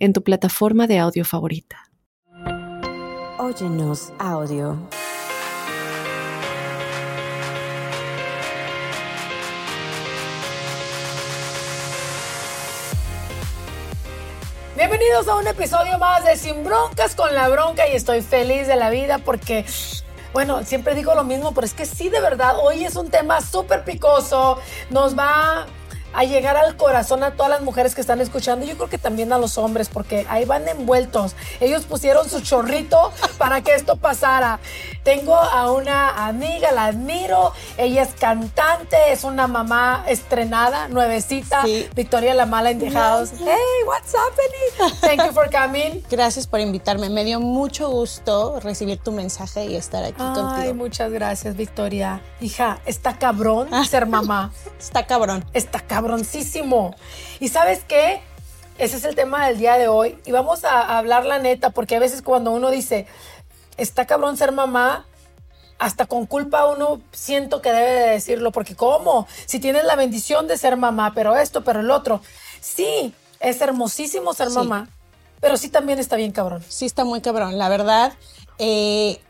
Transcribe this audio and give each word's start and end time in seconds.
en 0.00 0.14
tu 0.14 0.22
plataforma 0.24 0.86
de 0.86 0.98
audio 0.98 1.24
favorita. 1.24 1.90
Óyenos 3.38 4.12
audio. 4.18 4.78
Bienvenidos 14.74 15.28
a 15.28 15.36
un 15.36 15.46
episodio 15.46 15.98
más 15.98 16.24
de 16.24 16.36
Sin 16.36 16.64
Broncas 16.64 17.14
con 17.14 17.34
la 17.34 17.50
Bronca 17.50 17.86
y 17.86 17.94
estoy 17.94 18.22
feliz 18.22 18.66
de 18.66 18.76
la 18.76 18.88
vida 18.88 19.18
porque, 19.18 19.66
bueno, 20.32 20.64
siempre 20.64 20.94
digo 20.94 21.14
lo 21.14 21.24
mismo, 21.24 21.52
pero 21.52 21.66
es 21.66 21.74
que 21.74 21.84
sí, 21.84 22.08
de 22.08 22.22
verdad, 22.22 22.54
hoy 22.62 22.84
es 22.84 22.96
un 22.96 23.10
tema 23.10 23.42
súper 23.42 23.84
picoso, 23.84 24.58
nos 24.88 25.18
va 25.18 25.66
a 26.12 26.24
llegar 26.24 26.56
al 26.56 26.76
corazón 26.76 27.22
a 27.22 27.32
todas 27.32 27.50
las 27.50 27.62
mujeres 27.62 27.94
que 27.94 28.00
están 28.00 28.20
escuchando. 28.20 28.66
Yo 28.66 28.76
creo 28.76 28.88
que 28.88 28.98
también 28.98 29.32
a 29.32 29.38
los 29.38 29.58
hombres, 29.58 29.88
porque 29.88 30.26
ahí 30.28 30.44
van 30.44 30.66
envueltos. 30.68 31.34
Ellos 31.60 31.84
pusieron 31.84 32.28
su 32.28 32.40
chorrito 32.40 33.12
para 33.38 33.62
que 33.62 33.74
esto 33.74 33.96
pasara. 33.96 34.60
Tengo 35.02 35.34
a 35.34 35.72
una 35.72 36.26
amiga, 36.26 36.72
la 36.72 36.86
admiro. 36.86 37.52
Ella 37.78 38.02
es 38.02 38.14
cantante, 38.14 38.96
es 39.08 39.24
una 39.24 39.46
mamá 39.46 40.04
estrenada, 40.08 40.88
nuevecita. 40.88 41.64
Victoria 41.94 42.34
La 42.34 42.46
Mala 42.46 42.70
in 42.70 42.78
the 42.78 42.90
house. 42.90 43.32
Hey, 43.38 43.56
what's 43.86 44.14
happening? 44.14 44.96
Thank 45.00 45.24
you 45.26 45.32
for 45.32 45.50
coming. 45.50 46.02
Gracias 46.10 46.46
por 46.46 46.60
invitarme. 46.60 47.08
Me 47.08 47.24
dio 47.24 47.40
mucho 47.40 47.90
gusto 47.90 48.60
recibir 48.60 48.98
tu 48.98 49.12
mensaje 49.12 49.66
y 49.66 49.76
estar 49.76 50.04
aquí 50.04 50.18
contigo. 50.18 50.52
Ay, 50.54 50.72
muchas 50.72 51.10
gracias, 51.10 51.56
Victoria. 51.56 52.22
Hija, 52.40 52.80
está 52.86 53.18
cabrón 53.18 53.68
ser 53.84 54.06
mamá. 54.06 54.52
está 54.78 55.06
cabrón. 55.06 55.44
Está 55.52 55.80
cabroncísimo. 56.00 56.94
¿Y 57.40 57.48
sabes 57.48 57.84
qué? 57.86 58.22
Ese 58.78 58.96
es 58.96 59.04
el 59.04 59.14
tema 59.14 59.46
del 59.46 59.58
día 59.58 59.76
de 59.76 59.88
hoy. 59.88 60.18
Y 60.24 60.32
vamos 60.32 60.64
a 60.64 60.96
hablar 60.98 61.26
la 61.26 61.38
neta, 61.38 61.70
porque 61.70 61.96
a 61.96 61.98
veces 61.98 62.22
cuando 62.22 62.52
uno 62.52 62.70
dice, 62.70 63.06
está 63.76 64.06
cabrón 64.06 64.38
ser 64.38 64.52
mamá, 64.52 65.04
hasta 65.78 66.06
con 66.06 66.26
culpa 66.26 66.66
uno 66.66 67.00
siento 67.12 67.60
que 67.60 67.72
debe 67.72 67.90
de 67.90 68.10
decirlo, 68.12 68.50
porque 68.50 68.74
¿cómo? 68.74 69.26
Si 69.46 69.60
tienes 69.60 69.84
la 69.84 69.96
bendición 69.96 70.46
de 70.46 70.56
ser 70.56 70.76
mamá, 70.76 71.12
pero 71.14 71.36
esto, 71.36 71.64
pero 71.64 71.80
el 71.80 71.90
otro. 71.90 72.22
Sí, 72.60 73.14
es 73.38 73.60
hermosísimo 73.60 74.32
ser 74.32 74.50
mamá, 74.50 74.88
pero 75.40 75.58
sí 75.58 75.68
también 75.68 75.98
está 75.98 76.16
bien 76.16 76.32
cabrón. 76.32 76.64
Sí 76.68 76.86
está 76.86 77.04
muy 77.04 77.20
cabrón, 77.20 77.58
la 77.58 77.68
verdad. 77.68 78.14
Eh, 78.58 79.20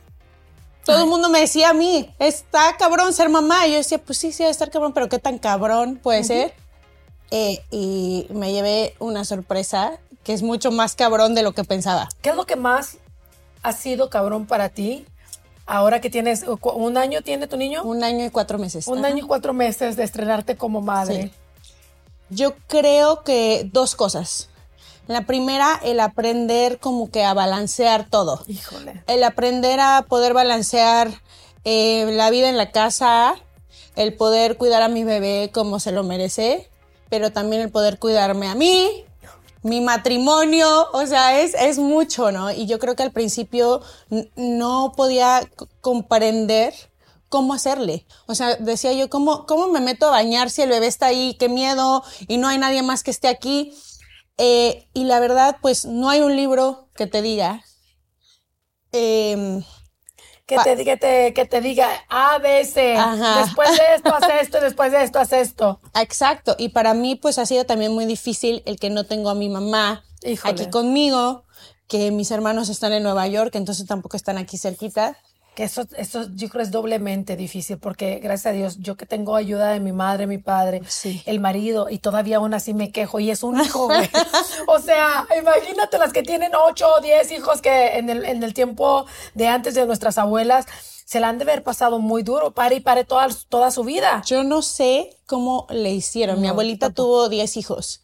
todo 0.84 1.02
el 1.02 1.08
mundo 1.08 1.28
me 1.28 1.40
decía 1.40 1.70
a 1.70 1.74
mí, 1.74 2.12
está 2.18 2.76
cabrón 2.78 3.12
ser 3.12 3.28
mamá. 3.28 3.66
Y 3.66 3.72
yo 3.72 3.76
decía, 3.78 3.98
pues 3.98 4.18
sí, 4.18 4.32
sí, 4.32 4.38
debe 4.38 4.50
estar 4.50 4.70
cabrón, 4.70 4.92
pero 4.92 5.08
¿qué 5.08 5.18
tan 5.18 5.38
cabrón 5.38 5.98
puede 6.02 6.24
ser? 6.24 6.54
Eh, 7.30 7.62
y 7.70 8.26
me 8.30 8.52
llevé 8.52 8.94
una 8.98 9.24
sorpresa 9.24 9.98
que 10.24 10.32
es 10.32 10.42
mucho 10.42 10.70
más 10.70 10.94
cabrón 10.94 11.34
de 11.34 11.42
lo 11.42 11.52
que 11.52 11.64
pensaba. 11.64 12.08
¿Qué 12.22 12.30
es 12.30 12.36
lo 12.36 12.44
que 12.44 12.56
más 12.56 12.98
ha 13.62 13.72
sido 13.72 14.10
cabrón 14.10 14.46
para 14.46 14.68
ti 14.68 15.06
ahora 15.66 16.00
que 16.00 16.10
tienes, 16.10 16.44
un 16.44 16.96
año 16.96 17.22
tiene 17.22 17.46
tu 17.46 17.56
niño? 17.56 17.82
Un 17.84 18.02
año 18.02 18.24
y 18.24 18.30
cuatro 18.30 18.58
meses. 18.58 18.88
Un 18.88 19.04
año 19.04 19.24
y 19.24 19.26
cuatro 19.26 19.52
meses 19.52 19.96
de 19.96 20.02
estrenarte 20.02 20.56
como 20.56 20.80
madre. 20.80 21.30
Yo 22.28 22.54
creo 22.66 23.22
que 23.22 23.68
dos 23.72 23.94
cosas. 23.94 24.49
La 25.10 25.26
primera, 25.26 25.80
el 25.82 25.98
aprender 25.98 26.78
como 26.78 27.10
que 27.10 27.24
a 27.24 27.34
balancear 27.34 28.08
todo. 28.08 28.44
Híjole. 28.46 29.02
El 29.08 29.24
aprender 29.24 29.80
a 29.80 30.06
poder 30.08 30.34
balancear 30.34 31.10
eh, 31.64 32.12
la 32.12 32.30
vida 32.30 32.48
en 32.48 32.56
la 32.56 32.70
casa, 32.70 33.34
el 33.96 34.14
poder 34.14 34.56
cuidar 34.56 34.82
a 34.82 34.88
mi 34.88 35.02
bebé 35.02 35.50
como 35.52 35.80
se 35.80 35.90
lo 35.90 36.04
merece, 36.04 36.70
pero 37.08 37.32
también 37.32 37.60
el 37.60 37.70
poder 37.70 37.98
cuidarme 37.98 38.46
a 38.46 38.54
mí, 38.54 39.04
mi 39.64 39.80
matrimonio, 39.80 40.86
o 40.92 41.04
sea, 41.06 41.40
es, 41.40 41.54
es 41.54 41.78
mucho, 41.80 42.30
¿no? 42.30 42.52
Y 42.52 42.66
yo 42.66 42.78
creo 42.78 42.94
que 42.94 43.02
al 43.02 43.10
principio 43.10 43.82
no 44.36 44.92
podía 44.96 45.42
comprender 45.80 46.72
cómo 47.28 47.52
hacerle. 47.52 48.06
O 48.26 48.36
sea, 48.36 48.54
decía 48.56 48.92
yo, 48.92 49.10
¿cómo, 49.10 49.44
¿cómo 49.46 49.66
me 49.66 49.80
meto 49.80 50.06
a 50.06 50.10
bañar 50.10 50.50
si 50.50 50.62
el 50.62 50.68
bebé 50.68 50.86
está 50.86 51.06
ahí? 51.06 51.34
Qué 51.36 51.48
miedo 51.48 52.04
y 52.28 52.36
no 52.36 52.46
hay 52.46 52.58
nadie 52.58 52.84
más 52.84 53.02
que 53.02 53.10
esté 53.10 53.26
aquí. 53.26 53.74
Eh, 54.42 54.88
y 54.94 55.04
la 55.04 55.20
verdad, 55.20 55.58
pues 55.60 55.84
no 55.84 56.08
hay 56.08 56.20
un 56.20 56.34
libro 56.34 56.88
que 56.96 57.06
te 57.06 57.20
diga. 57.20 57.62
Em, 58.90 59.62
que, 60.46 60.56
te, 60.64 60.82
que, 60.82 60.96
te, 60.96 61.34
que 61.34 61.44
te 61.44 61.60
diga 61.60 61.88
A, 62.08 62.38
B, 62.38 62.64
C. 62.64 62.96
Después 63.38 63.70
de 63.70 63.94
esto, 63.94 64.14
haz 64.14 64.28
esto, 64.40 64.60
después 64.62 64.92
de 64.92 65.02
esto, 65.04 65.18
haz 65.18 65.32
esto. 65.34 65.80
Exacto. 65.94 66.56
Y 66.58 66.70
para 66.70 66.94
mí, 66.94 67.16
pues 67.16 67.38
ha 67.38 67.44
sido 67.44 67.66
también 67.66 67.92
muy 67.92 68.06
difícil 68.06 68.62
el 68.64 68.80
que 68.80 68.88
no 68.88 69.04
tengo 69.04 69.28
a 69.28 69.34
mi 69.34 69.50
mamá 69.50 70.04
aquí 70.44 70.70
conmigo, 70.70 71.44
que 71.86 72.10
mis 72.10 72.30
hermanos 72.30 72.70
están 72.70 72.94
en 72.94 73.02
Nueva 73.02 73.26
York, 73.26 73.54
entonces 73.56 73.86
tampoco 73.86 74.16
están 74.16 74.38
aquí 74.38 74.56
cerquita 74.56 75.18
que 75.60 75.64
eso, 75.64 75.82
eso 75.98 76.26
yo 76.34 76.48
creo 76.48 76.62
es 76.62 76.70
doblemente 76.70 77.36
difícil 77.36 77.76
porque 77.76 78.18
gracias 78.18 78.46
a 78.46 78.56
Dios 78.56 78.78
yo 78.78 78.96
que 78.96 79.04
tengo 79.04 79.36
ayuda 79.36 79.72
de 79.72 79.80
mi 79.80 79.92
madre, 79.92 80.26
mi 80.26 80.38
padre, 80.38 80.80
el 81.26 81.38
marido 81.38 81.88
y 81.90 81.98
todavía 81.98 82.38
aún 82.38 82.54
así 82.54 82.72
me 82.72 82.92
quejo 82.92 83.20
y 83.20 83.30
es 83.30 83.42
un 83.42 83.60
hijo, 83.64 83.90
o 84.66 84.78
sea, 84.78 85.26
imagínate 85.38 85.98
las 85.98 86.14
que 86.14 86.22
tienen 86.22 86.52
ocho 86.54 86.88
o 86.96 87.02
diez 87.02 87.30
hijos 87.30 87.60
que 87.60 87.98
en 87.98 88.08
el, 88.08 88.24
en 88.24 88.42
el 88.42 88.54
tiempo 88.54 89.04
de 89.34 89.48
antes 89.48 89.74
de 89.74 89.84
nuestras 89.84 90.16
abuelas 90.16 90.64
se 91.04 91.20
la 91.20 91.28
han 91.28 91.36
de 91.36 91.44
haber 91.44 91.62
pasado 91.62 91.98
muy 91.98 92.22
duro, 92.22 92.52
pare 92.52 92.76
y 92.76 92.80
pare 92.80 93.04
toda, 93.04 93.28
toda 93.50 93.70
su 93.70 93.84
vida. 93.84 94.22
Yo 94.24 94.44
no 94.44 94.62
sé 94.62 95.18
cómo 95.26 95.66
le 95.68 95.90
hicieron. 95.90 96.40
mi 96.40 96.48
abuelita 96.48 96.88
tuvo 96.88 97.28
diez 97.28 97.58
hijos 97.58 98.02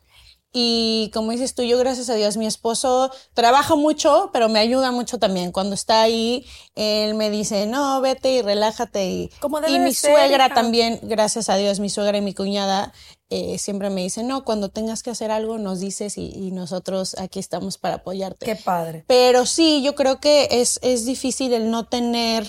y 0.59 1.11
como 1.13 1.33
dices 1.33 1.55
tú, 1.55 1.63
yo 1.65 1.77
gracias 1.77 2.09
a 2.09 2.15
Dios, 2.15 2.39
mi 2.39 2.47
esposo 2.47 3.13
trabaja 3.35 3.75
mucho, 3.75 4.31
pero 4.33 4.49
me 4.49 4.59
ayuda 4.59 4.91
mucho 4.91 5.19
también. 5.19 5.53
Cuando 5.53 5.75
está 5.75 6.01
ahí, 6.01 6.47
él 6.75 7.15
me 7.15 7.29
dice, 7.29 7.67
no, 7.67 8.01
vete 8.01 8.31
y 8.31 8.41
relájate. 8.41 9.05
Y, 9.07 9.31
y 9.69 9.79
mi 9.79 9.93
suegra 9.93 10.55
también, 10.55 10.99
gracias 11.03 11.51
a 11.51 11.57
Dios, 11.57 11.79
mi 11.79 11.91
suegra 11.91 12.17
y 12.17 12.23
mi 12.23 12.33
cuñada 12.33 12.95
eh, 13.29 13.59
siempre 13.59 13.91
me 13.91 14.01
dicen, 14.01 14.29
no, 14.29 14.47
cuando 14.47 14.71
tengas 14.71 15.03
que 15.03 15.11
hacer 15.11 15.31
algo, 15.31 15.59
nos 15.59 15.81
dices 15.81 16.17
y, 16.17 16.51
nosotros 16.53 17.17
aquí 17.19 17.39
estamos 17.39 17.77
para 17.77 17.97
apoyarte. 17.97 18.47
Qué 18.47 18.57
padre. 18.57 19.05
Pero 19.07 19.45
sí, 19.45 19.83
yo 19.83 19.95
creo 19.95 20.21
que 20.21 20.49
es, 20.51 20.79
es 20.81 21.05
difícil 21.05 21.53
el 21.53 21.71
no 21.71 21.85
tener 21.85 22.47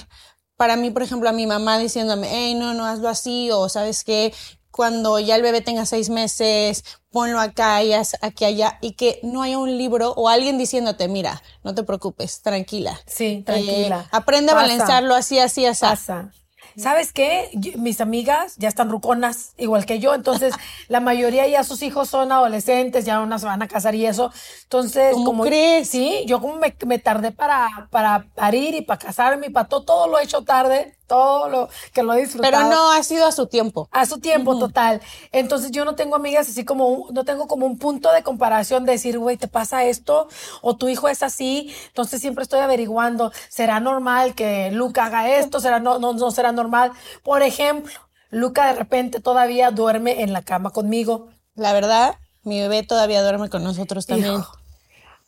para 0.56 0.78
mí, 0.78 0.92
por 0.92 1.04
ejemplo, 1.04 1.28
a 1.28 1.34
mi 1.34 1.46
mamá 1.46 1.78
diciéndome, 1.78 2.30
hey, 2.32 2.56
no, 2.56 2.74
no 2.74 2.86
hazlo 2.86 3.10
así, 3.10 3.52
o 3.52 3.68
sabes 3.68 4.06
qué, 4.06 4.34
cuando 4.78 5.18
ya 5.18 5.36
el 5.36 5.42
bebé 5.42 5.62
tenga 5.62 5.88
seis 5.88 6.12
meses, 6.12 6.84
ponlo 7.10 7.40
acá 7.40 7.82
y 7.82 7.94
aquí 7.94 8.46
allá, 8.46 8.78
y 8.80 8.92
que 8.92 9.20
no 9.24 9.42
haya 9.42 9.58
un 9.58 9.76
libro 9.76 10.12
o 10.12 10.30
alguien 10.30 10.60
diciéndote, 10.60 11.08
mira, 11.08 11.42
no 11.64 11.74
te 11.74 11.82
preocupes, 11.82 12.44
tranquila. 12.44 13.02
Sí, 13.08 13.42
tranquila. 13.44 14.02
Eh, 14.02 14.10
aprende 14.12 14.52
a 14.52 14.56
balancearlo 14.56 15.16
así, 15.16 15.40
así, 15.40 15.66
así. 15.66 15.82
Pasa. 15.82 16.32
¿Sabes 16.78 17.12
qué? 17.12 17.50
Mis 17.78 18.02
amigas 18.02 18.54
ya 18.58 18.68
están 18.68 18.92
ruconas, 18.92 19.54
igual 19.58 19.88
que 19.88 19.98
yo, 19.98 20.14
entonces 20.14 20.54
la 20.90 21.00
mayoría 21.00 21.48
ya 21.48 21.64
sus 21.64 21.82
hijos 21.82 22.08
son 22.08 22.32
adolescentes, 22.32 23.04
ya 23.04 23.20
unas 23.20 23.42
se 23.42 23.48
van 23.48 23.64
a 23.64 23.68
casar 23.68 23.96
y 23.96 24.06
eso. 24.06 24.32
Entonces, 24.62 25.14
¿Cómo 25.14 25.26
como 25.26 25.44
crees? 25.44 25.90
Sí, 25.90 26.24
yo 26.28 26.40
como 26.40 26.58
me, 26.58 26.76
me 26.86 27.00
tardé 27.00 27.32
para, 27.32 27.88
para 27.90 28.28
parir 28.36 28.76
y 28.76 28.82
para 28.84 29.00
casarme 29.00 29.48
y 29.48 29.50
para 29.50 29.68
todo, 29.68 29.86
todo 29.86 30.08
lo 30.08 30.20
he 30.20 30.24
hecho 30.24 30.44
tarde 30.44 30.96
todo 31.08 31.50
lo 31.50 31.70
que 31.94 32.04
lo 32.04 32.14
he 32.14 32.22
disfrutado. 32.22 32.52
Pero 32.52 32.70
no 32.70 32.92
ha 32.92 33.02
sido 33.04 33.26
a 33.26 33.32
su 33.32 33.48
tiempo. 33.48 33.88
A 33.92 34.06
su 34.06 34.20
tiempo, 34.20 34.60
total. 34.60 35.02
Entonces 35.32 35.72
yo 35.72 35.86
no 35.86 35.96
tengo 35.96 36.16
amigas 36.16 36.50
así 36.50 36.66
como, 36.66 37.08
no 37.12 37.24
tengo 37.24 37.48
como 37.48 37.66
un 37.66 37.78
punto 37.78 38.12
de 38.12 38.24
comparación 38.24 38.86
de 38.86 38.94
decir, 38.94 39.18
güey, 39.18 39.38
¿te 39.38 39.48
pasa 39.48 39.86
esto? 39.86 40.28
O 40.62 40.76
tu 40.76 40.90
hijo 40.90 41.08
es 41.08 41.24
así. 41.24 41.74
Entonces 41.88 42.22
siempre 42.22 42.44
estoy 42.44 42.60
averiguando, 42.60 43.32
¿será 43.50 43.80
normal 43.80 44.36
que 44.36 44.70
Luca 44.72 45.06
haga 45.06 45.38
esto? 45.38 45.60
¿Será, 45.60 45.80
no, 45.80 46.00
no, 46.00 46.14
no 46.14 46.32
será 46.32 46.52
normal? 46.52 46.92
Por 47.24 47.42
ejemplo, 47.42 47.94
Luca 48.30 48.68
de 48.68 48.74
repente 48.74 49.20
todavía 49.20 49.72
duerme 49.72 50.22
en 50.24 50.34
la 50.34 50.42
cama 50.42 50.72
conmigo. 50.72 51.30
La 51.56 51.74
verdad, 51.74 52.16
mi 52.44 52.60
bebé 52.60 52.84
todavía 52.84 53.22
duerme 53.22 53.50
con 53.50 53.64
nosotros 53.64 54.06
también. 54.06 54.44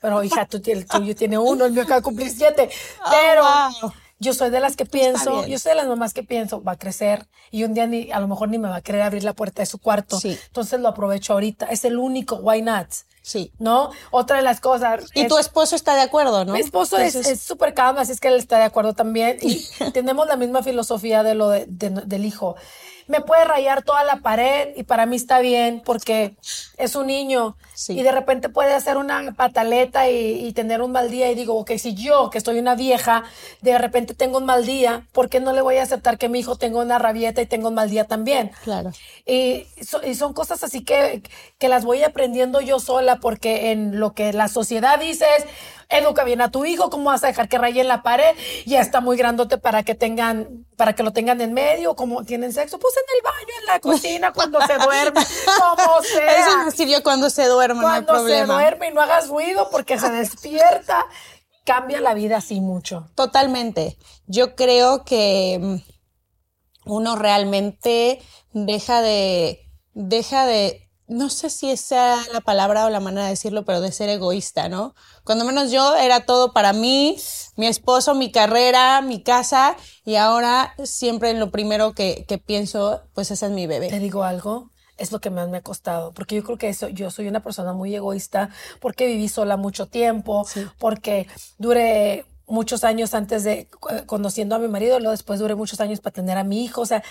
Pero 0.02 0.24
hija, 0.24 0.46
tú, 0.46 0.62
el 0.66 0.86
tuyo 0.86 1.16
tiene 1.16 1.38
uno, 1.38 1.66
el 1.66 1.74
mío 1.74 1.84
acaba 1.84 1.98
de 1.98 2.04
cumplir 2.04 2.30
siete. 2.30 2.70
Pero... 3.10 3.44
yo 4.20 4.34
soy 4.34 4.50
de 4.50 4.60
las 4.60 4.76
que 4.76 4.86
pienso, 4.86 5.46
yo 5.48 5.58
soy 5.60 5.72
de 5.72 5.76
las 5.76 5.88
mamás 5.88 6.14
que 6.14 6.24
pienso, 6.24 6.62
va 6.64 6.74
a 6.74 6.78
crecer 6.78 7.28
y 7.52 7.64
un 7.64 7.74
día 7.74 7.88
ni, 7.88 8.12
a 8.12 8.20
lo 8.20 8.28
mejor 8.28 8.50
ni 8.50 8.58
me 8.60 8.68
va 8.70 8.78
a 8.78 8.82
querer 8.82 9.02
abrir 9.02 9.24
la 9.24 9.34
puerta 9.34 9.62
de 9.62 9.66
su 9.66 9.78
cuarto. 9.80 10.20
Sí. 10.20 10.38
Entonces 10.48 10.80
lo 10.80 10.90
aprovecho 10.90 11.34
ahorita. 11.34 11.68
Es 11.68 11.86
el 11.86 11.98
único, 11.98 12.36
why 12.38 12.62
not? 12.62 12.88
Sí. 13.22 13.52
¿No? 13.60 13.92
Otra 14.12 14.38
de 14.38 14.44
las 14.44 14.60
cosas. 14.60 15.06
Y 15.14 15.22
es- 15.22 15.28
tu 15.28 15.38
esposo 15.38 15.76
está 15.76 15.96
de 15.96 16.02
acuerdo, 16.02 16.46
¿no? 16.46 16.54
mi 16.54 16.60
esposo 16.62 16.98
es- 16.98 17.16
Entonces, 17.16 17.34
es 17.34 17.42
súper 17.42 17.74
calm, 17.74 17.98
así 17.98 18.12
es 18.12 18.20
que 18.20 18.28
él 18.30 18.36
está 18.36 18.58
de 18.58 18.64
acuerdo 18.64 18.94
también. 18.94 19.38
Y 19.42 19.64
tenemos 19.94 20.28
la 20.28 20.36
misma 20.36 20.64
filosofía 20.64 21.24
de 21.24 21.36
lo 21.36 21.50
de- 21.50 21.66
de- 21.68 21.90
del 22.06 22.26
hijo. 22.26 22.56
Me 23.10 23.22
puede 23.22 23.44
rayar 23.44 23.82
toda 23.82 24.04
la 24.04 24.18
pared 24.18 24.70
y 24.78 24.84
para 24.84 25.06
mí 25.08 25.16
está 25.16 25.40
bien 25.40 25.82
porque 25.84 26.36
es 26.78 26.96
un 26.96 27.08
niño. 27.08 27.58
Sí. 27.74 28.00
Y 28.00 28.04
de 28.04 28.12
repente 28.12 28.50
puede 28.50 28.74
hacer 28.74 28.98
una 28.98 29.34
pataleta 29.36 30.08
y, 30.10 30.46
y 30.46 30.54
tener 30.54 30.82
un 30.84 30.92
mal 30.92 31.10
día. 31.10 31.32
Y 31.32 31.36
digo, 31.36 31.56
ok, 31.56 31.72
si 31.78 31.96
yo, 31.96 32.30
que 32.30 32.40
soy 32.40 32.60
una 32.60 32.76
vieja, 32.76 33.24
de 33.62 33.78
repente 33.80 34.14
tengo 34.14 34.38
un 34.38 34.46
mal 34.46 34.64
día, 34.66 35.08
¿por 35.12 35.28
qué 35.28 35.40
no 35.40 35.54
le 35.54 35.62
voy 35.62 35.78
a 35.78 35.84
aceptar 35.84 36.18
que 36.20 36.30
mi 36.30 36.40
hijo 36.40 36.56
tenga 36.56 36.80
una 36.80 37.00
rabieta 37.00 37.42
y 37.42 37.48
tenga 37.48 37.68
un 37.70 37.74
mal 37.74 37.90
día 37.90 38.06
también? 38.06 38.52
Claro. 38.64 38.92
Y, 39.26 39.66
so- 39.84 40.06
y 40.06 40.14
son 40.14 40.34
cosas 40.34 40.64
así 40.64 40.84
que, 40.84 41.24
que 41.58 41.68
las 41.68 41.86
voy 41.86 42.04
aprendiendo 42.04 42.62
yo 42.62 42.80
sola 42.80 43.16
porque 43.16 43.72
en 43.72 44.00
lo 44.00 44.14
que 44.14 44.34
la 44.34 44.48
sociedad 44.50 45.00
dice 45.00 45.26
es, 45.40 45.46
educa 45.90 46.24
bien 46.24 46.42
a 46.42 46.52
tu 46.52 46.66
hijo, 46.66 46.90
¿cómo 46.90 47.06
vas 47.06 47.24
a 47.24 47.28
dejar 47.28 47.50
que 47.50 47.58
raye 47.58 47.82
en 47.82 47.88
la 47.88 48.04
pared? 48.04 48.36
Ya 48.66 48.80
está 48.80 49.02
muy 49.02 49.18
grandote 49.18 49.58
para 49.58 49.84
que 49.84 49.96
tengan, 49.96 50.66
para 50.78 50.94
que 50.94 51.04
lo 51.04 51.12
tengan 51.12 51.42
en 51.42 51.54
medio, 51.54 51.96
como 51.96 52.24
tienen 52.24 52.54
sexo, 52.54 52.80
pues 52.80 52.94
en 52.98 53.04
el 53.18 53.24
baño, 53.24 53.60
en 53.60 53.66
la 53.66 53.80
cocina, 53.80 54.32
cuando 54.34 54.62
se 54.66 54.78
duerme, 54.78 55.22
como 55.60 56.02
sea. 56.04 56.40
Eso 56.40 56.58
me 56.66 56.72
sirvió 56.72 57.04
cuando 57.04 57.30
se 57.30 57.48
duerme, 57.48 57.82
no 57.82 57.88
hay 57.88 58.04
cuando 58.04 58.28
se 58.28 58.46
duerme 58.46 58.90
y 58.90 58.94
no 58.94 59.02
hagas 59.02 59.30
ruido 59.30 59.70
porque 59.72 59.98
se 60.00 60.10
despierta, 60.12 61.06
cambia 61.66 62.00
la 62.02 62.14
vida 62.14 62.38
así 62.38 62.62
mucho. 62.62 63.10
Totalmente. 63.16 63.98
Yo 64.28 64.56
creo 64.56 65.04
que 65.04 65.60
mm, 65.60 65.76
uno 66.86 67.16
realmente 67.16 68.22
deja 68.54 69.02
de, 69.02 69.68
deja 69.94 70.46
de, 70.46 70.89
no 71.10 71.30
sé 71.30 71.50
si 71.50 71.70
esa 71.72 72.18
la 72.32 72.40
palabra 72.42 72.86
o 72.86 72.90
la 72.90 73.00
manera 73.00 73.26
de 73.26 73.32
decirlo, 73.32 73.66
pero 73.66 73.82
de 73.82 73.92
ser 73.92 74.10
egoísta, 74.10 74.70
¿no? 74.70 74.94
Cuando 75.24 75.44
menos 75.44 75.72
yo 75.72 75.96
era 75.96 76.26
todo 76.26 76.54
para 76.54 76.72
mí, 76.72 77.18
mi 77.58 77.68
esposo, 77.68 78.14
mi 78.16 78.32
carrera, 78.32 79.02
mi 79.02 79.22
casa, 79.22 79.76
y 80.06 80.16
ahora 80.16 80.76
siempre 80.84 81.34
lo 81.34 81.52
primero 81.52 81.94
que, 81.94 82.26
que 82.28 82.38
pienso, 82.38 83.02
pues 83.14 83.32
ese 83.32 83.48
es 83.48 83.52
mi 83.52 83.64
Te 83.64 83.80
bebé. 83.80 84.00
digo 84.00 84.24
algo, 84.24 84.70
es 84.98 85.12
lo 85.12 85.20
que 85.20 85.30
más 85.32 85.50
me 85.50 85.58
ha 85.58 85.62
costado, 85.62 86.14
porque 86.14 86.36
yo 86.36 86.44
creo 86.44 86.58
que 86.58 86.70
eso, 86.70 86.90
yo 86.90 87.10
soy 87.10 87.28
una 87.28 87.42
persona 87.42 87.74
muy 87.74 87.96
egoísta, 87.96 88.50
porque 88.80 89.08
viví 89.08 89.30
sola 89.30 89.58
mucho 89.58 89.88
tiempo, 89.88 90.46
porque 90.78 91.28
duré 91.58 92.26
muchos 92.50 92.84
años 92.84 93.14
antes 93.14 93.44
de 93.44 93.68
eh, 93.90 94.04
conociendo 94.06 94.56
a 94.56 94.60
mi 94.60 94.68
marido, 94.68 95.00
luego 95.00 95.12
después 95.12 95.40
duré 95.40 95.56
muchos 95.56 95.80
años 95.80 96.02
para 96.02 96.14
tener 96.14 96.38
a 96.38 96.44
mi 96.44 96.66
hijo, 96.66 96.82
o 96.82 96.86
sea, 96.86 97.04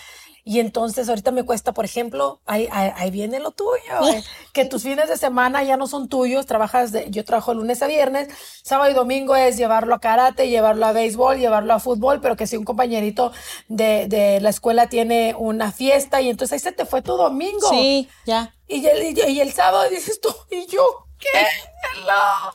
y 0.44 0.60
entonces 0.60 1.08
ahorita 1.08 1.30
me 1.30 1.44
cuesta, 1.44 1.72
por 1.72 1.84
ejemplo, 1.84 2.40
ahí, 2.46 2.68
ahí, 2.72 2.90
ahí 2.96 3.10
viene 3.10 3.38
lo 3.38 3.50
tuyo, 3.50 4.08
eh, 4.12 4.22
que 4.52 4.64
tus 4.64 4.82
fines 4.82 5.08
de 5.08 5.16
semana 5.16 5.62
ya 5.62 5.76
no 5.76 5.86
son 5.86 6.08
tuyos, 6.08 6.46
trabajas, 6.46 6.90
de, 6.90 7.10
yo 7.10 7.24
trabajo 7.24 7.54
lunes 7.54 7.82
a 7.82 7.86
viernes, 7.86 8.28
sábado 8.62 8.90
y 8.90 8.94
domingo 8.94 9.36
es 9.36 9.56
llevarlo 9.56 9.94
a 9.94 10.00
karate, 10.00 10.48
llevarlo 10.48 10.86
a 10.86 10.92
béisbol, 10.92 11.38
llevarlo 11.38 11.74
a 11.74 11.80
fútbol, 11.80 12.20
pero 12.20 12.36
que 12.36 12.46
si 12.46 12.56
un 12.56 12.64
compañerito 12.64 13.32
de, 13.68 14.06
de 14.08 14.40
la 14.40 14.50
escuela 14.50 14.88
tiene 14.88 15.34
una 15.38 15.70
fiesta 15.70 16.20
y 16.20 16.30
entonces 16.30 16.54
ahí 16.54 16.58
se 16.60 16.72
te 16.72 16.86
fue 16.86 17.02
tu 17.02 17.16
domingo. 17.16 17.68
Sí, 17.70 18.08
ya. 18.26 18.54
Y 18.66 18.86
el, 18.86 19.18
y, 19.18 19.32
y 19.32 19.40
el 19.40 19.52
sábado 19.52 19.88
dices 19.90 20.20
tú, 20.20 20.28
¿y 20.50 20.66
yo 20.66 21.07
qué? 21.18 21.46
Hello. 21.94 22.54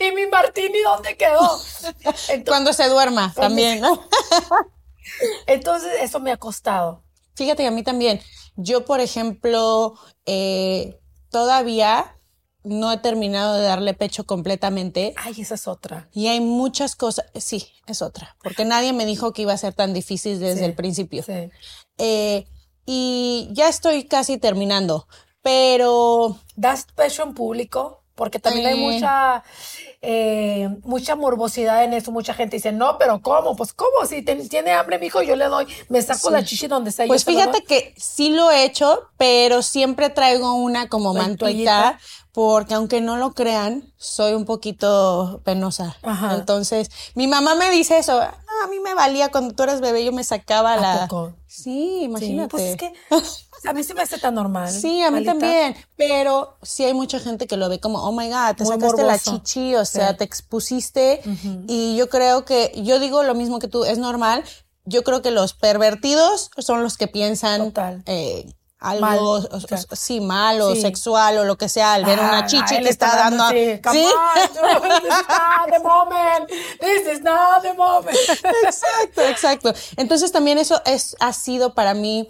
¿Y 0.00 0.12
mi 0.12 0.26
Martini 0.26 0.80
dónde 0.82 1.16
quedó? 1.16 1.60
Entonces, 1.82 2.42
Cuando 2.46 2.72
se 2.72 2.88
duerma 2.88 3.32
también, 3.34 3.80
¿no? 3.80 4.08
entonces 5.46 5.92
eso 6.00 6.20
me 6.20 6.32
ha 6.32 6.36
costado. 6.36 7.02
Fíjate 7.34 7.62
que 7.62 7.68
a 7.68 7.72
mí 7.72 7.82
también. 7.82 8.20
Yo, 8.56 8.84
por 8.84 9.00
ejemplo, 9.00 9.94
eh, 10.26 11.00
todavía 11.30 12.16
no 12.62 12.90
he 12.92 12.96
terminado 12.98 13.54
de 13.54 13.64
darle 13.64 13.94
pecho 13.94 14.24
completamente. 14.24 15.14
Ay, 15.16 15.34
esa 15.38 15.56
es 15.56 15.68
otra. 15.68 16.08
Y 16.12 16.28
hay 16.28 16.40
muchas 16.40 16.96
cosas, 16.96 17.26
sí, 17.34 17.72
es 17.86 18.00
otra, 18.00 18.36
porque 18.42 18.64
nadie 18.64 18.92
me 18.92 19.04
dijo 19.04 19.32
que 19.32 19.42
iba 19.42 19.52
a 19.52 19.58
ser 19.58 19.74
tan 19.74 19.92
difícil 19.92 20.40
desde 20.40 20.60
Sí, 20.60 20.64
el 20.64 20.74
principio. 20.74 21.22
Sí. 21.22 21.50
Eh, 21.98 22.46
y 22.86 23.48
ya 23.52 23.68
estoy 23.68 24.04
casi 24.04 24.38
terminando, 24.38 25.06
pero 25.42 26.38
¿Das 26.56 26.86
pecho 26.94 27.22
en 27.24 27.34
público? 27.34 28.03
Porque 28.14 28.38
también 28.38 28.66
hay 28.66 28.78
mucha, 28.78 29.42
eh, 30.00 30.68
mucha 30.84 31.16
morbosidad 31.16 31.82
en 31.82 31.94
eso. 31.94 32.12
Mucha 32.12 32.32
gente 32.32 32.56
dice, 32.56 32.70
no, 32.70 32.96
pero 32.98 33.20
¿cómo? 33.20 33.56
Pues 33.56 33.72
¿cómo? 33.72 34.06
Si 34.06 34.22
tiene 34.22 34.72
hambre 34.72 34.98
mi 34.98 35.06
hijo, 35.06 35.22
yo 35.22 35.34
le 35.34 35.46
doy, 35.46 35.66
me 35.88 36.00
saco 36.00 36.30
la 36.30 36.44
chichi 36.44 36.68
donde 36.68 36.92
sea. 36.92 37.06
pues 37.06 37.24
yo 37.24 37.32
fíjate 37.32 37.64
que 37.64 37.92
sí 37.96 38.30
lo 38.30 38.50
he 38.50 38.64
hecho, 38.64 39.08
pero 39.16 39.62
siempre 39.62 40.10
traigo 40.10 40.54
una 40.54 40.88
como 40.88 41.12
mantuita. 41.12 41.98
Porque 42.34 42.74
aunque 42.74 43.00
no 43.00 43.16
lo 43.16 43.32
crean, 43.32 43.92
soy 43.96 44.34
un 44.34 44.44
poquito 44.44 45.40
penosa. 45.44 45.96
Ajá. 46.02 46.34
Entonces, 46.34 46.90
mi 47.14 47.28
mamá 47.28 47.54
me 47.54 47.70
dice 47.70 47.96
eso, 47.96 48.18
"No, 48.20 48.64
a 48.64 48.66
mí 48.68 48.80
me 48.80 48.92
valía 48.92 49.30
cuando 49.30 49.54
tú 49.54 49.62
eras 49.62 49.80
bebé, 49.80 50.04
yo 50.04 50.10
me 50.12 50.24
sacaba 50.24 50.74
¿A 50.74 50.76
la... 50.80 51.06
poco? 51.08 51.32
Sí, 51.46 51.62
Sí, 51.62 52.02
imagínate. 52.02 52.48
pues 52.48 52.62
es 52.64 52.76
que 52.76 52.92
a 53.68 53.72
mí 53.72 53.84
se 53.84 53.94
me 53.94 54.02
hace 54.02 54.18
tan 54.18 54.34
normal. 54.34 54.68
Sí, 54.68 55.00
a 55.02 55.10
mí 55.12 55.24
Malita. 55.24 55.30
también, 55.32 55.76
pero 55.96 56.58
sí 56.62 56.84
hay 56.84 56.92
mucha 56.92 57.20
gente 57.20 57.46
que 57.46 57.56
lo 57.56 57.68
ve 57.68 57.78
como, 57.78 58.02
oh 58.02 58.10
my 58.10 58.28
God, 58.28 58.56
te 58.56 58.64
Muy 58.64 58.74
sacaste 58.74 59.04
la 59.04 59.16
chichi, 59.18 59.76
o 59.76 59.84
sea, 59.84 60.10
Sí. 60.10 60.16
te 60.18 60.24
expusiste. 60.24 61.20
Y 61.68 61.94
yo 61.96 62.08
creo 62.08 62.44
que, 62.44 62.72
yo 62.84 62.98
digo 62.98 63.22
lo 63.22 63.36
mismo 63.36 63.60
que 63.60 63.68
tú, 63.68 63.84
es 63.84 63.98
normal. 63.98 64.42
Yo 64.86 65.04
creo 65.04 65.22
que 65.22 65.30
los 65.30 65.54
pervertidos 65.54 66.50
son 66.58 66.82
los 66.82 66.96
que 66.98 67.06
piensan 67.06 67.66
Total. 67.66 68.02
eh, 68.06 68.52
algo, 68.84 69.00
Mal, 69.00 69.18
o- 69.18 69.48
o 69.90 69.96
sí, 69.96 70.20
mal 70.20 70.60
o 70.60 70.74
Sí. 70.74 70.82
sexual 70.82 71.38
o 71.38 71.44
lo 71.44 71.56
que 71.56 71.68
sea, 71.68 71.94
al 71.94 72.04
ver 72.04 72.18
Ah, 72.20 72.28
una 72.28 72.46
chichi 72.46 72.78
que 72.78 72.88
está 72.88 73.16
dando. 73.16 73.42
así, 73.44 73.80
come 73.82 73.98
¿Sí? 74.00 74.06
on, 74.06 74.52
dude, 74.82 75.00
this 75.00 75.08
is 75.08 75.28
not 75.28 75.70
the 75.72 75.78
moment. 75.80 76.48
This 76.80 77.16
is 77.16 77.22
not 77.22 77.62
the 77.62 77.74
moment. 77.74 78.16
Exacto, 78.64 79.22
exacto. 79.22 79.74
Entonces 79.96 80.32
también 80.32 80.58
eso 80.58 80.82
es, 80.84 81.16
ha 81.20 81.32
sido 81.32 81.74
para 81.74 81.94
mí 81.94 82.28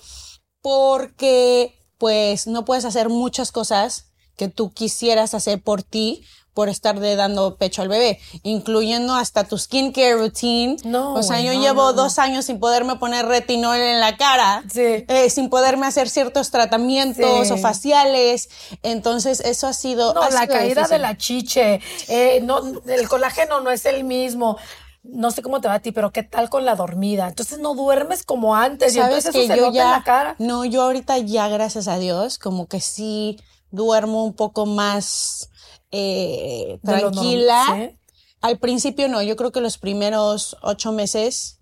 porque 0.62 1.78
pues 1.98 2.46
no 2.46 2.64
puedes 2.64 2.84
hacer 2.84 3.08
muchas 3.08 3.52
cosas 3.52 4.06
que 4.36 4.48
tú 4.48 4.72
quisieras 4.72 5.34
hacer 5.34 5.62
por 5.62 5.82
ti 5.82 6.24
por 6.54 6.68
estar 6.68 6.98
de 7.00 7.16
dando 7.16 7.56
pecho 7.56 7.82
al 7.82 7.88
bebé, 7.88 8.20
incluyendo 8.44 9.14
hasta 9.14 9.44
tu 9.44 9.58
skincare 9.58 10.14
routine. 10.14 10.76
No, 10.84 11.14
o 11.14 11.22
sea, 11.22 11.40
yo 11.40 11.52
no, 11.52 11.60
llevo 11.60 11.82
no, 11.82 11.92
dos 11.92 12.18
años 12.20 12.44
sin 12.46 12.60
poderme 12.60 12.96
poner 12.96 13.26
retinol 13.26 13.76
en 13.76 13.98
la 14.00 14.16
cara, 14.16 14.62
Sí. 14.72 15.04
eh, 15.08 15.28
sin 15.30 15.50
poderme 15.50 15.86
hacer 15.86 16.08
ciertos 16.08 16.50
tratamientos 16.52 17.48
Sí. 17.48 17.52
o 17.52 17.56
faciales. 17.58 18.48
Entonces, 18.84 19.40
eso 19.40 19.66
ha 19.66 19.72
sido... 19.72 20.14
No, 20.14 20.22
ha 20.22 20.30
la 20.30 20.42
sido 20.42 20.52
caída 20.54 20.74
difícil. 20.82 20.90
de 20.90 20.98
la 21.00 21.16
chiche. 21.16 21.80
eh, 22.08 22.40
no, 22.44 22.62
el 22.86 23.08
colágeno 23.08 23.60
no 23.60 23.70
es 23.70 23.84
el 23.86 24.04
mismo. 24.04 24.56
No 25.02 25.30
sé 25.32 25.42
cómo 25.42 25.60
te 25.60 25.68
va 25.68 25.74
a 25.74 25.80
ti, 25.80 25.92
pero 25.92 26.12
¿qué 26.12 26.22
tal 26.22 26.48
con 26.48 26.64
la 26.64 26.76
dormida? 26.76 27.28
Entonces 27.28 27.58
no 27.58 27.74
duermes 27.74 28.22
como 28.24 28.54
antes. 28.56 28.94
Y 28.94 28.98
Sabes 29.00 29.26
entonces 29.26 29.32
que 29.32 29.44
eso 29.44 29.52
se 29.52 29.58
yo 29.58 29.66
nota 29.66 29.74
ya, 29.76 29.84
en 29.84 29.90
la 29.90 30.02
cara. 30.04 30.36
no, 30.38 30.64
yo 30.64 30.82
ahorita 30.82 31.18
ya, 31.18 31.48
gracias 31.48 31.88
a 31.88 31.98
Dios, 31.98 32.38
como 32.38 32.68
que 32.68 32.80
sí 32.80 33.38
duermo 33.70 34.24
un 34.24 34.32
poco 34.34 34.64
más 34.66 35.50
eh, 35.96 36.80
tranquila. 36.82 37.92
Al 38.40 38.58
principio 38.58 39.08
no, 39.08 39.22
yo 39.22 39.36
creo 39.36 39.52
que 39.52 39.60
los 39.60 39.78
primeros 39.78 40.56
ocho 40.60 40.92
meses, 40.92 41.60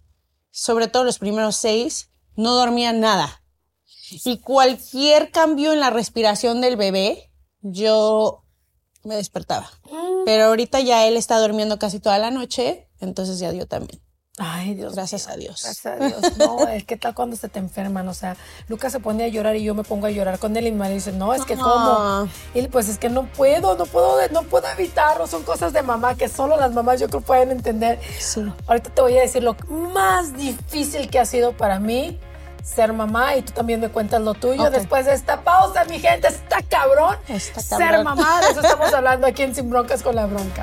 sobre 0.50 0.88
todo 0.88 1.04
los 1.04 1.18
primeros 1.18 1.56
seis, 1.56 2.10
no 2.34 2.54
dormía 2.54 2.92
nada. 2.92 3.42
Y 4.24 4.38
cualquier 4.38 5.30
cambio 5.30 5.72
en 5.72 5.80
la 5.80 5.90
respiración 5.90 6.60
del 6.60 6.76
bebé, 6.76 7.30
yo 7.60 8.44
me 9.04 9.16
despertaba. 9.16 9.70
Mm. 9.90 10.24
Pero 10.24 10.44
ahorita 10.44 10.80
ya 10.80 11.06
él 11.06 11.16
está 11.16 11.38
durmiendo 11.38 11.78
casi 11.78 12.00
toda 12.00 12.18
la 12.18 12.30
noche, 12.30 12.88
entonces 13.00 13.38
ya 13.38 13.52
yo 13.52 13.66
también. 13.66 14.00
Ay, 14.38 14.74
Dios 14.74 14.94
Gracias 14.94 15.26
mío. 15.26 15.34
a 15.34 15.36
Dios. 15.36 15.60
Gracias 15.62 15.86
a 15.86 15.96
Dios. 15.96 16.36
No, 16.38 16.66
es 16.68 16.84
que 16.84 16.96
tal 16.96 17.14
cuando 17.14 17.36
se 17.36 17.50
te 17.50 17.58
enferman. 17.58 18.08
O 18.08 18.14
sea, 18.14 18.36
Lucas 18.68 18.90
se 18.92 18.98
pone 18.98 19.24
a 19.24 19.28
llorar 19.28 19.56
y 19.56 19.62
yo 19.64 19.74
me 19.74 19.82
pongo 19.84 20.06
a 20.06 20.10
llorar 20.10 20.38
con 20.38 20.56
él 20.56 20.66
y 20.66 20.72
mi 20.72 20.88
dice, 20.88 21.12
no, 21.12 21.34
es 21.34 21.44
que 21.44 21.54
Ah. 21.54 21.58
cómo. 21.60 22.28
Y 22.54 22.66
pues 22.68 22.88
es 22.88 22.96
que 22.96 23.10
no 23.10 23.24
puedo, 23.26 23.76
no 23.76 23.84
puedo, 23.84 24.16
no 24.30 24.42
puedo 24.44 24.66
evitarlo. 24.68 25.26
Son 25.26 25.42
cosas 25.42 25.74
de 25.74 25.82
mamá 25.82 26.14
que 26.14 26.28
solo 26.28 26.56
las 26.56 26.72
mamás 26.72 26.98
yo 26.98 27.08
creo 27.08 27.20
pueden 27.20 27.50
entender. 27.50 28.00
Sí. 28.18 28.42
Ahorita 28.66 28.88
te 28.90 29.02
voy 29.02 29.18
a 29.18 29.20
decir 29.20 29.42
lo 29.42 29.54
más 29.68 30.34
difícil 30.34 31.10
que 31.10 31.18
ha 31.18 31.26
sido 31.26 31.52
para 31.54 31.78
mí 31.78 32.18
ser 32.64 32.92
mamá 32.94 33.36
y 33.36 33.42
tú 33.42 33.52
también 33.52 33.80
me 33.80 33.90
cuentas 33.90 34.22
lo 34.22 34.32
tuyo. 34.32 34.70
Después 34.70 35.04
de 35.04 35.12
esta 35.12 35.42
pausa, 35.42 35.84
mi 35.84 35.98
gente, 35.98 36.28
está 36.28 36.62
cabrón. 36.62 37.16
Está 37.28 37.60
Ser 37.60 37.78
cabrón. 37.80 38.04
mamá, 38.04 38.40
de 38.40 38.48
eso 38.52 38.60
estamos 38.62 38.94
hablando 38.94 39.26
aquí 39.26 39.42
en 39.42 39.54
Sin 39.54 39.68
Broncas 39.68 40.02
con 40.02 40.14
la 40.16 40.24
Bronca. 40.24 40.62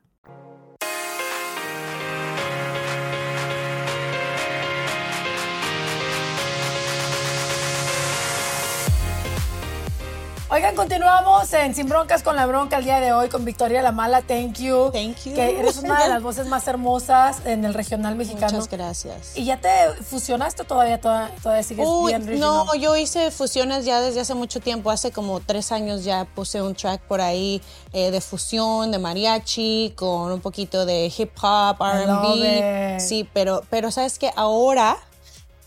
Oigan, 10.53 10.75
continuamos 10.75 11.53
en 11.53 11.73
Sin 11.73 11.87
Broncas 11.87 12.23
con 12.23 12.35
la 12.35 12.45
Bronca 12.45 12.75
el 12.75 12.83
día 12.83 12.99
de 12.99 13.13
hoy 13.13 13.29
con 13.29 13.45
Victoria 13.45 13.81
La 13.81 13.93
Mala. 13.93 14.21
Thank 14.21 14.55
you. 14.55 14.91
Thank 14.91 15.19
you. 15.23 15.33
Que 15.33 15.57
eres 15.61 15.77
una 15.77 16.03
de 16.03 16.09
las 16.09 16.21
voces 16.21 16.45
más 16.47 16.67
hermosas 16.67 17.37
en 17.45 17.63
el 17.63 17.73
regional 17.73 18.15
mexicano. 18.15 18.51
Muchas 18.57 18.69
gracias. 18.69 19.37
¿Y 19.37 19.45
ya 19.45 19.61
te 19.61 19.69
fusionaste 20.03 20.65
todavía, 20.65 20.99
todavía, 20.99 21.33
todavía 21.41 21.63
sigues 21.63 21.87
Uy, 21.87 22.11
bien 22.11 22.27
regional? 22.27 22.65
no, 22.65 22.75
yo 22.75 22.97
hice 22.97 23.31
fusiones 23.31 23.85
ya 23.85 24.01
desde 24.01 24.19
hace 24.19 24.33
mucho 24.33 24.59
tiempo. 24.59 24.91
Hace 24.91 25.13
como 25.13 25.39
tres 25.39 25.71
años 25.71 26.03
ya 26.03 26.25
puse 26.25 26.61
un 26.61 26.75
track 26.75 26.99
por 27.03 27.21
ahí 27.21 27.61
eh, 27.93 28.11
de 28.11 28.19
fusión, 28.19 28.91
de 28.91 28.99
mariachi, 28.99 29.93
con 29.95 30.33
un 30.33 30.41
poquito 30.41 30.85
de 30.85 31.09
hip 31.17 31.31
hop, 31.41 31.77
R&B. 31.81 32.99
Sí, 32.99 33.25
pero, 33.31 33.63
pero 33.69 33.89
sabes 33.89 34.19
que 34.19 34.29
ahora 34.35 34.97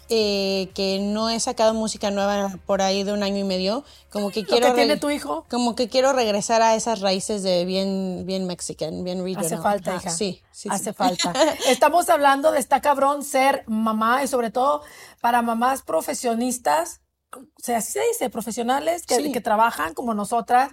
eh, 0.09 0.71
que 0.75 0.99
no 1.01 1.31
he 1.31 1.39
sacado 1.41 1.75
música 1.75 2.11
nueva 2.11 2.59
por 2.67 2.83
ahí 2.83 3.03
de 3.05 3.13
un 3.13 3.23
año 3.23 3.39
y 3.39 3.45
medio, 3.45 3.85
como 4.11 4.31
que 4.31 4.43
¿Lo 4.43 4.49
quiero 4.49 4.69
que 4.69 4.75
tiene 4.75 4.97
tu 4.97 5.11
hijo? 5.11 5.45
como 5.51 5.75
que 5.75 5.89
quiero 5.89 6.13
regresar 6.13 6.63
a 6.63 6.75
esas 6.75 7.01
raíces 7.01 7.43
de 7.43 7.65
bien 7.65 8.25
bien 8.27 8.47
mexican, 8.47 9.03
bien 9.05 9.23
regional. 9.25 9.47
Hace 9.47 9.57
falta, 9.59 9.97
hija. 9.97 10.11
Sí, 10.11 10.43
sí, 10.53 10.69
Hace 10.71 10.91
sí. 10.91 10.93
falta. 10.93 11.33
Estamos 11.69 12.09
hablando 12.09 12.53
de 12.53 12.59
está 12.61 12.81
cabrón 12.81 13.25
ser 13.25 13.65
mamá 13.67 14.23
y 14.23 14.29
sobre 14.29 14.51
todo 14.51 14.83
para 15.21 15.43
mamás 15.43 15.83
profesionistas, 15.83 17.01
o 17.35 17.41
sea, 17.59 17.79
así 17.79 17.93
se 17.93 18.01
dice, 18.13 18.31
profesionales 18.31 19.07
que, 19.07 19.17
Sí. 19.17 19.33
que 19.33 19.41
trabajan 19.41 19.95
como 19.95 20.15
nosotras. 20.15 20.71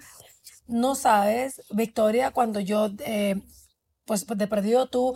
No 0.68 0.96
sabes, 0.96 1.62
Victoria, 1.72 2.32
cuando 2.32 2.60
yo, 2.60 2.90
eh, 3.00 3.42
pues 4.06 4.26
de 4.28 4.48
perdido 4.48 4.88
tú 4.88 5.16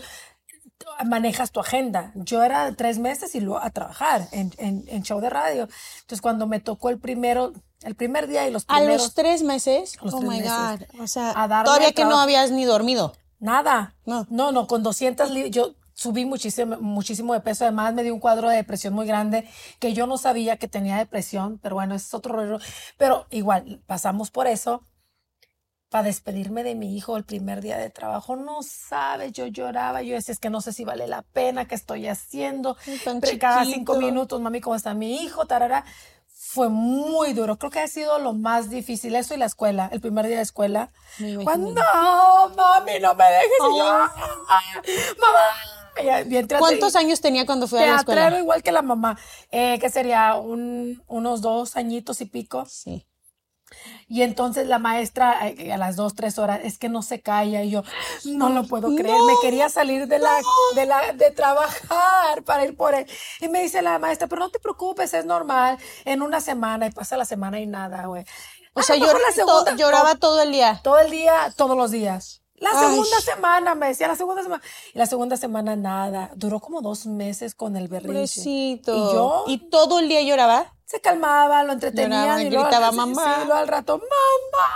manejas 1.05 1.51
tu 1.51 1.60
agenda. 1.60 2.12
Yo 2.15 2.44
era 2.44 2.74
tres 2.75 3.00
meses 3.00 3.36
y 3.36 3.39
luego 3.39 3.62
a 3.63 3.70
trabajar 3.70 4.27
en, 4.32 4.51
en, 4.58 4.84
en 4.88 5.03
show 5.03 5.20
de 5.22 5.29
radio. 5.29 5.67
Entonces 6.01 6.22
cuando 6.22 6.48
me 6.48 6.60
tocó 6.60 6.89
el 6.89 7.00
primero, 7.00 7.53
el 7.84 7.96
primer 7.96 8.27
día 8.27 8.48
y 8.48 8.51
los 8.51 8.63
A 8.67 8.77
primeros... 8.77 9.01
los 9.03 9.13
tres 9.13 9.44
meses, 9.44 9.98
los 10.01 10.13
oh 10.13 10.20
tres 10.20 10.29
my 10.29 10.38
meses. 10.39 10.51
god, 10.51 11.01
o 11.01 11.08
sea, 11.08 11.32
A 11.36 11.63
todavía 11.63 11.91
que 11.91 12.05
no 12.05 12.20
habías 12.20 12.51
ni 12.51 12.65
dormido. 12.65 13.13
Nada. 13.39 13.96
No. 14.05 14.25
No, 14.29 14.51
no, 14.51 14.67
con 14.67 14.82
200 14.84 15.29
libras. 15.29 15.51
Yo 15.51 15.75
subí 15.94 16.25
muchísimo, 16.25 16.77
muchísimo 16.79 17.34
de 17.34 17.41
peso. 17.41 17.63
Además, 17.65 17.94
me 17.94 18.03
dio 18.03 18.13
un 18.13 18.20
cuadro 18.20 18.50
de 18.50 18.55
depresión 18.55 18.94
muy 18.94 19.05
grande 19.05 19.48
que 19.79 19.94
yo 19.94 20.08
no 20.08 20.17
sabía 20.17 20.58
que 20.58 20.67
tenía 20.67 20.98
depresión. 20.98 21.60
Pero 21.62 21.75
bueno, 21.75 21.96
ese 21.96 22.08
es 22.08 22.13
otro 22.13 22.34
rollo. 22.34 22.60
Pero 22.98 23.27
igual, 23.29 23.82
pasamos 23.86 24.32
por 24.32 24.48
eso. 24.48 24.84
Para 25.89 26.06
despedirme 26.06 26.63
de 26.63 26.75
mi 26.75 26.96
hijo 26.98 27.15
el 27.15 27.24
primer 27.24 27.62
día 27.62 27.77
de 27.77 27.89
trabajo, 27.89 28.36
no 28.36 28.62
sabes, 28.63 29.32
yo 29.32 29.46
lloraba, 29.48 30.01
yo 30.01 30.15
decía, 30.15 30.34
es 30.34 30.39
que 30.39 30.50
no 30.50 30.60
sé 30.60 30.74
si 30.74 30.84
vale 30.84 31.08
la 31.08 31.22
pena, 31.22 31.68
qué 31.68 31.75
estoy 31.75 32.08
haciendo. 32.08 32.75
Tan 33.04 33.22
cada 33.39 33.63
cinco 33.65 33.94
minutos, 34.08 34.42
mami, 34.42 34.62
¿cómo 34.62 34.75
está 34.75 34.94
mi 34.94 35.22
hijo? 35.24 35.46
Tarara. 35.46 35.86
Fue 36.27 36.70
muy 36.70 37.34
duro. 37.34 37.58
Creo 37.58 37.72
que 37.72 37.80
ha 37.80 37.88
sido 37.88 38.20
lo 38.20 38.34
más 38.34 38.70
difícil. 38.70 39.15
Eso 39.15 39.34
y 39.34 39.38
la 39.38 39.46
escuela, 39.46 39.89
el 39.92 40.00
primer 40.01 40.27
día 40.27 40.38
de 40.38 40.42
escuela. 40.44 40.92
Cuando, 41.44 41.72
no, 41.72 42.50
mami, 42.56 43.00
no 43.01 43.13
me 43.15 43.25
dejes. 43.25 43.50
Y 43.74 43.77
yo, 43.77 43.86
Oh. 43.86 44.08
"Ay, 44.50 44.94
mamá. 45.20 46.30
Y 46.32 46.46
¿Cuántos 46.60 46.96
años 46.98 47.22
tenía 47.22 47.46
cuando 47.46 47.68
fui 47.68 47.80
a 47.80 47.86
la 47.88 47.96
escuela? 47.98 48.38
igual 48.39 48.63
que 48.63 48.72
la 48.74 48.82
mamá. 48.82 49.18
Eh, 49.51 49.80
que 49.80 49.89
sería 49.89 50.36
un, 50.36 51.01
unos 51.08 51.42
dos 51.42 51.77
añitos 51.77 52.20
y 52.22 52.25
pico. 52.25 52.65
Sí. 52.65 53.06
Y 54.08 54.22
entonces 54.22 54.67
la 54.67 54.77
maestra 54.79 55.48
eh, 55.48 55.74
a 55.74 55.77
las 55.77 55.96
dos, 55.96 56.13
tres 56.15 56.38
horas, 56.38 56.60
es 56.63 56.77
que 56.77 56.89
no 56.89 57.01
se 57.01 57.22
calla. 57.22 57.63
Y 57.63 57.72
yo, 57.72 57.84
no 58.25 58.50
lo 58.50 58.65
puedo 58.67 58.96
creer. 58.96 59.17
No, 59.17 59.25
me 59.25 59.34
quería 59.41 59.67
salir 59.70 60.08
de 60.08 60.20
la, 60.20 60.38
de 60.75 60.86
la, 60.86 61.13
de 61.13 61.32
trabajar 61.32 62.44
para 62.44 62.65
ir 62.65 62.75
por 62.77 62.94
él. 62.94 63.08
Y 63.41 63.48
me 63.50 63.62
dice 63.62 63.82
la 63.82 63.98
maestra, 64.00 64.27
pero 64.27 64.39
no 64.41 64.50
te 64.51 64.60
preocupes, 64.60 65.13
es 65.13 65.25
normal. 65.25 65.77
En 66.05 66.22
una 66.22 66.39
semana, 66.41 66.88
y 66.88 66.91
pasa 66.91 67.17
la 67.17 67.25
semana 67.25 67.60
y 67.60 67.65
nada, 67.67 68.05
güey. 68.05 68.24
O 68.74 68.82
A 68.82 68.84
sea, 68.84 68.96
la 68.98 69.08
segunda- 69.34 69.72
to- 69.72 69.77
lloraba 69.77 70.15
todo 70.15 70.41
el 70.41 70.51
día. 70.51 70.79
todo 70.84 71.00
el 71.00 71.10
día, 71.10 71.53
todos 71.55 71.75
los 71.77 71.91
días. 71.91 72.41
La 72.58 72.70
Ay. 72.74 72.90
segunda 72.90 73.20
semana, 73.22 73.76
me 73.76 73.88
decía, 73.88 74.08
la 74.08 74.16
segunda 74.16 74.42
semana. 74.44 74.64
Y 74.94 74.98
la 74.98 75.06
segunda 75.06 75.36
semana 75.38 75.76
nada. 75.76 76.32
Duró 76.36 76.60
como 76.60 76.82
dos 76.82 77.06
meses 77.06 77.54
con 77.54 77.76
el 77.76 77.88
berrinche. 77.90 78.14
Pobrecito. 78.14 78.96
Y 78.96 79.14
yo 79.14 79.44
¿Y 79.48 79.58
todo 79.70 80.00
el 80.00 80.08
día 80.08 80.22
lloraba? 80.22 80.72
se 80.86 81.02
calmaba, 81.02 81.64
lo 81.64 81.74
entretenía. 81.74 82.42
Y 82.44 82.50
luego, 82.50 82.66
gritaba, 82.66 82.92
sí, 82.92 82.96
"Mamá". 82.96 83.36
Sí, 83.42 83.46
luego 83.48 83.54
al 83.60 83.68
rato, 83.68 83.98
mamá. 83.98 84.68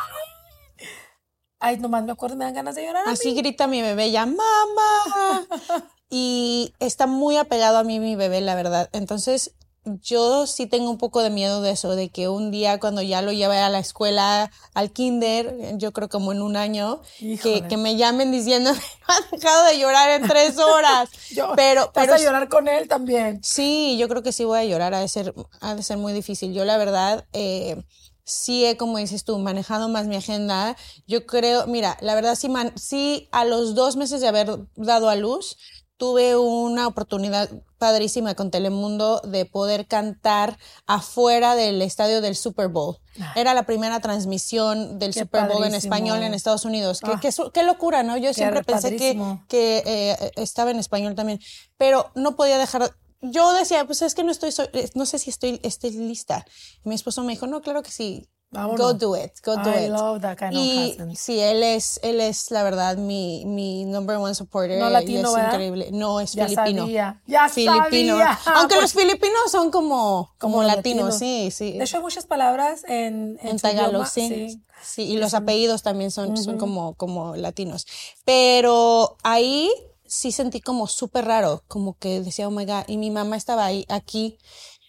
Ay, 1.61 1.77
nomás 1.77 2.03
me 2.03 2.11
acuerdo, 2.13 2.35
me 2.37 2.45
dan 2.45 2.53
ganas 2.53 2.75
de 2.75 2.85
llorar. 2.85 3.07
a 3.07 3.11
Así 3.11 3.29
mí. 3.29 3.35
grita 3.35 3.67
mi 3.67 3.81
bebé 3.81 4.11
ya, 4.11 4.25
mamá. 4.25 5.45
y 6.09 6.73
está 6.79 7.05
muy 7.05 7.35
apegado 7.37 7.77
a 7.77 7.83
mí 7.83 7.99
mi 7.99 8.15
bebé, 8.15 8.39
la 8.41 8.55
verdad. 8.55 8.89
Entonces, 8.93 9.53
yo 9.85 10.45
sí 10.45 10.67
tengo 10.67 10.89
un 10.89 10.97
poco 10.97 11.23
de 11.23 11.29
miedo 11.29 11.61
de 11.61 11.71
eso, 11.71 11.95
de 11.95 12.09
que 12.09 12.27
un 12.27 12.51
día 12.51 12.79
cuando 12.79 13.01
ya 13.01 13.21
lo 13.21 13.31
lleve 13.31 13.57
a 13.57 13.69
la 13.69 13.79
escuela, 13.79 14.51
al 14.73 14.91
kinder, 14.91 15.77
yo 15.77 15.91
creo 15.93 16.09
como 16.09 16.31
en 16.31 16.41
un 16.41 16.57
año, 16.57 17.01
que, 17.17 17.77
me 17.77 17.95
llamen 17.95 18.31
diciendo, 18.31 18.71
ha 19.07 19.35
dejado 19.35 19.65
de 19.65 19.79
llorar 19.79 20.21
en 20.21 20.27
tres 20.27 20.57
horas. 20.57 21.09
Yo, 21.31 21.53
pero, 21.55 21.91
vas 21.93 22.09
a 22.09 22.17
llorar 22.17 22.49
con 22.49 22.67
él 22.67 22.87
también. 22.87 23.39
Sí, 23.43 23.97
yo 23.99 24.09
creo 24.09 24.23
que 24.23 24.31
sí 24.31 24.45
voy 24.45 24.59
a 24.59 24.65
llorar, 24.65 24.93
ha 24.95 24.99
de 24.99 25.07
ser, 25.07 25.33
ha 25.61 25.75
de 25.75 25.83
ser 25.83 25.97
muy 25.97 26.11
difícil. 26.11 26.53
Yo 26.53 26.65
la 26.65 26.77
verdad, 26.77 27.25
eh, 27.33 27.83
sí 28.29 28.65
he, 28.65 28.77
como 28.77 28.97
dices 28.97 29.23
tú, 29.23 29.37
manejado 29.39 29.89
más 29.89 30.07
mi 30.07 30.15
agenda. 30.15 30.77
Yo 31.07 31.25
creo, 31.25 31.67
mira, 31.67 31.97
la 32.01 32.15
verdad 32.15 32.35
sí, 32.35 32.47
man- 32.47 32.73
sí 32.77 33.27
a 33.31 33.43
los 33.43 33.75
dos 33.75 33.95
meses 33.95 34.21
de 34.21 34.27
haber 34.27 34.59
dado 34.75 35.09
a 35.09 35.15
luz, 35.15 35.57
tuve 35.99 36.37
una 36.37 36.87
oportunidad 36.87 37.49
padrísima 37.77 38.33
con 38.33 38.51
Telemundo 38.51 39.19
de 39.25 39.43
poder 39.45 39.85
cantar 39.85 40.57
afuera 40.87 41.55
del 41.55 41.81
estadio 41.81 42.21
del 42.21 42.37
Super 42.37 42.69
Bowl. 42.69 42.97
Era 43.35 43.53
la 43.53 43.63
primera 43.63 43.99
transmisión 43.99 44.97
del 44.97 45.13
Qué 45.13 45.19
Super 45.19 45.47
Bowl 45.49 45.65
en 45.65 45.75
español 45.75 46.23
en 46.23 46.33
Estados 46.33 46.63
Unidos. 46.63 47.01
Qué, 47.01 47.11
Ah. 47.11 47.19
qué 47.21 47.31
su- 47.33 47.51
qué 47.51 47.63
locura, 47.63 48.01
¿no? 48.01 48.15
Yo 48.15 48.33
siempre 48.33 48.63
pensé 48.63 48.91
que, 48.91 48.97
padrísimo. 48.97 49.45
que 49.49 49.83
eh, 49.85 50.31
estaba 50.37 50.71
en 50.71 50.79
español 50.79 51.15
también, 51.15 51.39
pero 51.77 52.09
no 52.15 52.37
podía 52.37 52.57
dejar. 52.57 52.95
Yo 53.21 53.51
decía, 53.51 53.83
pues 53.85 54.01
es 54.01 54.15
que 54.15 54.23
no 54.23 54.31
estoy, 54.31 54.53
no 54.95 55.05
sé 55.05 55.19
si 55.19 55.29
estoy, 55.29 55.59
estoy 55.63 55.91
lista. 55.91 56.45
Y 56.85 56.87
mi 56.89 56.95
esposo 56.95 57.23
me 57.23 57.33
dijo, 57.33 57.45
no, 57.45 57.61
claro 57.61 57.83
que 57.83 57.91
sí. 57.91 58.29
Vámonos. 58.51 58.79
Go 58.79 58.93
do 58.93 59.15
it, 59.15 59.31
go 59.45 59.55
do 59.57 59.69
I 59.69 59.85
it. 59.85 59.91
love 59.91 60.21
that 60.21 60.35
kind 60.39 60.55
of 60.55 60.59
y 60.59 60.89
husband. 60.91 61.15
sí, 61.15 61.39
él 61.39 61.61
es, 61.61 61.99
él 62.01 62.19
es 62.19 62.49
la 62.49 62.63
verdad 62.63 62.97
mi, 62.97 63.43
mi 63.45 63.85
number 63.85 64.17
one 64.17 64.33
supporter. 64.33 64.79
No 64.79 64.89
latino, 64.89 65.29
es 65.29 65.35
¿verdad? 65.35 65.51
increíble. 65.53 65.89
No, 65.91 66.19
es 66.19 66.33
Ya 66.33 66.47
filipino. 66.47 66.83
sabía, 66.83 67.21
ya 67.27 67.47
filipino. 67.47 68.13
sabía. 68.17 68.39
Aunque 68.55 68.73
Porque- 68.75 68.81
los 68.81 68.93
filipinos 68.93 69.51
son 69.51 69.69
como, 69.69 70.33
como, 70.39 70.63
latinos, 70.63 71.13
latinos. 71.13 71.19
sí, 71.19 71.51
sí. 71.51 71.77
De 71.77 71.83
hecho, 71.83 71.97
hay 71.97 72.03
muchas 72.03 72.25
palabras 72.25 72.83
en, 72.87 73.37
en, 73.43 73.49
En 73.49 73.59
Tagalog, 73.59 74.07
sí. 74.07 74.59
sí. 74.81 75.03
y 75.03 75.17
los 75.17 75.35
apellidos 75.35 75.83
también 75.83 76.09
son, 76.09 76.35
son 76.35 76.57
como, 76.57 76.95
como 76.95 77.35
latinos. 77.35 77.85
Pero 78.25 79.17
ahí 79.21 79.71
sí 80.07 80.31
sentí 80.31 80.59
como 80.59 80.87
súper 80.87 81.25
raro, 81.25 81.61
como 81.67 81.97
que 81.99 82.21
decía, 82.21 82.47
oh 82.47 82.51
my 82.51 82.65
God, 82.65 82.85
y 82.87 82.97
mi 82.97 83.11
mamá 83.11 83.37
estaba 83.37 83.65
ahí, 83.65 83.85
aquí, 83.89 84.39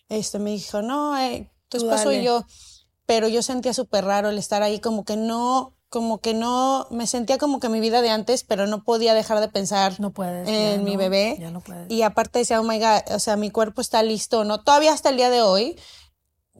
este, 0.09 0.38
me 0.38 0.52
dijo, 0.52 0.81
no, 0.81 1.19
eh, 1.19 1.50
tu 1.69 1.76
esposo 1.76 2.11
y 2.11 2.23
yo, 2.23 2.47
pero 3.11 3.26
yo 3.26 3.43
sentía 3.43 3.75
súper 3.75 4.05
raro 4.05 4.29
el 4.29 4.38
estar 4.38 4.62
ahí, 4.62 4.79
como 4.79 5.05
que 5.05 5.17
no, 5.17 5.75
como 5.88 6.19
que 6.21 6.33
no, 6.33 6.87
me 6.93 7.09
sentía 7.09 7.38
como 7.38 7.59
que 7.59 7.69
mi 7.69 7.81
vida 7.81 8.02
de 8.02 8.11
antes, 8.11 8.45
pero 8.45 8.69
no 8.69 8.85
podía 8.85 9.14
dejar 9.14 9.40
de 9.40 9.49
pensar 9.49 9.99
No 9.99 10.12
puedes. 10.12 10.49
en 10.49 10.85
mi 10.85 10.93
no, 10.93 10.99
bebé. 11.00 11.37
Ya 11.40 11.50
no 11.50 11.59
puedes. 11.59 11.90
Y 11.90 12.02
aparte 12.02 12.38
decía, 12.38 12.61
oh 12.61 12.62
my 12.62 12.79
God, 12.79 13.12
o 13.12 13.19
sea, 13.19 13.35
mi 13.35 13.50
cuerpo 13.50 13.81
está 13.81 14.05
listo, 14.05 14.45
¿no? 14.45 14.62
Todavía 14.62 14.93
hasta 14.93 15.09
el 15.09 15.17
día 15.17 15.29
de 15.29 15.43
hoy 15.43 15.76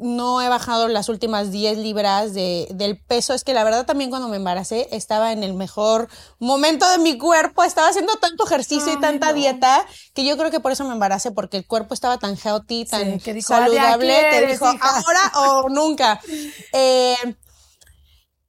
no 0.01 0.41
he 0.41 0.49
bajado 0.49 0.89
las 0.89 1.09
últimas 1.09 1.51
10 1.51 1.79
libras 1.79 2.33
de, 2.35 2.67
del 2.71 2.99
peso. 2.99 3.35
Es 3.35 3.45
que 3.45 3.55
la 3.55 3.65
verdad 3.65 3.87
también 3.87 4.11
cuando 4.11 4.29
me 4.29 4.37
embaracé 4.37 4.89
estaba 4.93 5.33
en 5.33 5.43
el 5.43 5.55
mejor 5.55 6.09
momento 6.39 6.89
de 6.91 6.99
mi 6.99 7.19
cuerpo. 7.19 7.63
Estaba 7.63 7.89
haciendo 7.89 8.17
tanto 8.17 8.47
ejercicio 8.47 8.93
y 8.93 9.01
tanta 9.01 9.29
no. 9.29 9.35
dieta 9.35 9.85
que 10.15 10.25
yo 10.25 10.37
creo 10.37 10.51
que 10.51 10.61
por 10.61 10.73
eso 10.73 10.85
me 10.85 10.93
embaracé, 10.93 11.31
porque 11.31 11.59
el 11.59 11.67
cuerpo 11.67 11.95
estaba 11.95 12.19
tan 12.19 12.37
healthy, 12.37 12.87
tan 12.87 13.21
que 13.21 13.35
dijo, 13.35 13.55
"Ah, 13.55 13.67
saludable, 13.67 14.37
eres, 14.37 14.53
dijo, 14.53 14.73
hija". 14.73 14.89
ahora 14.89 15.33
o 15.35 15.69
nunca. 15.69 16.21
Eh, 16.73 17.17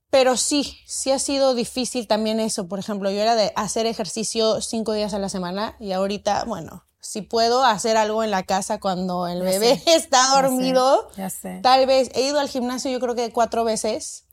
pero 0.09 0.35
sí, 0.37 0.77
sí 0.85 1.11
ha 1.11 1.19
sido 1.19 1.55
difícil 1.55 2.05
también 2.07 2.39
eso. 2.39 2.67
Por 2.67 2.79
ejemplo, 2.79 3.09
yo 3.09 3.21
era 3.21 3.35
de 3.35 3.53
hacer 3.55 3.85
ejercicio 3.85 4.61
cinco 4.61 4.93
días 4.93 5.13
a 5.13 5.19
la 5.19 5.29
semana 5.29 5.75
y 5.79 5.93
ahorita, 5.93 6.43
bueno, 6.43 6.83
si 7.01 7.21
puedo 7.23 7.63
hacer 7.65 7.97
algo 7.97 8.23
en 8.23 8.31
la 8.31 8.43
casa 8.43 8.79
cuando 8.79 9.27
el 9.27 9.39
Ya 9.39 9.43
bebé 9.43 9.77
sé, 9.79 9.95
está 9.95 10.17
ya 10.17 10.35
sé, 10.35 10.41
dormido. 10.41 11.09
ya 11.17 11.29
sé. 11.29 11.59
Tal 11.63 11.85
vez 11.87 12.09
he 12.13 12.21
ido 12.21 12.39
al 12.39 12.47
gimnasio 12.47 12.89
yo 12.91 12.99
creo 12.99 13.15
que 13.15 13.31
cuatro 13.31 13.63
veces. 13.63 14.25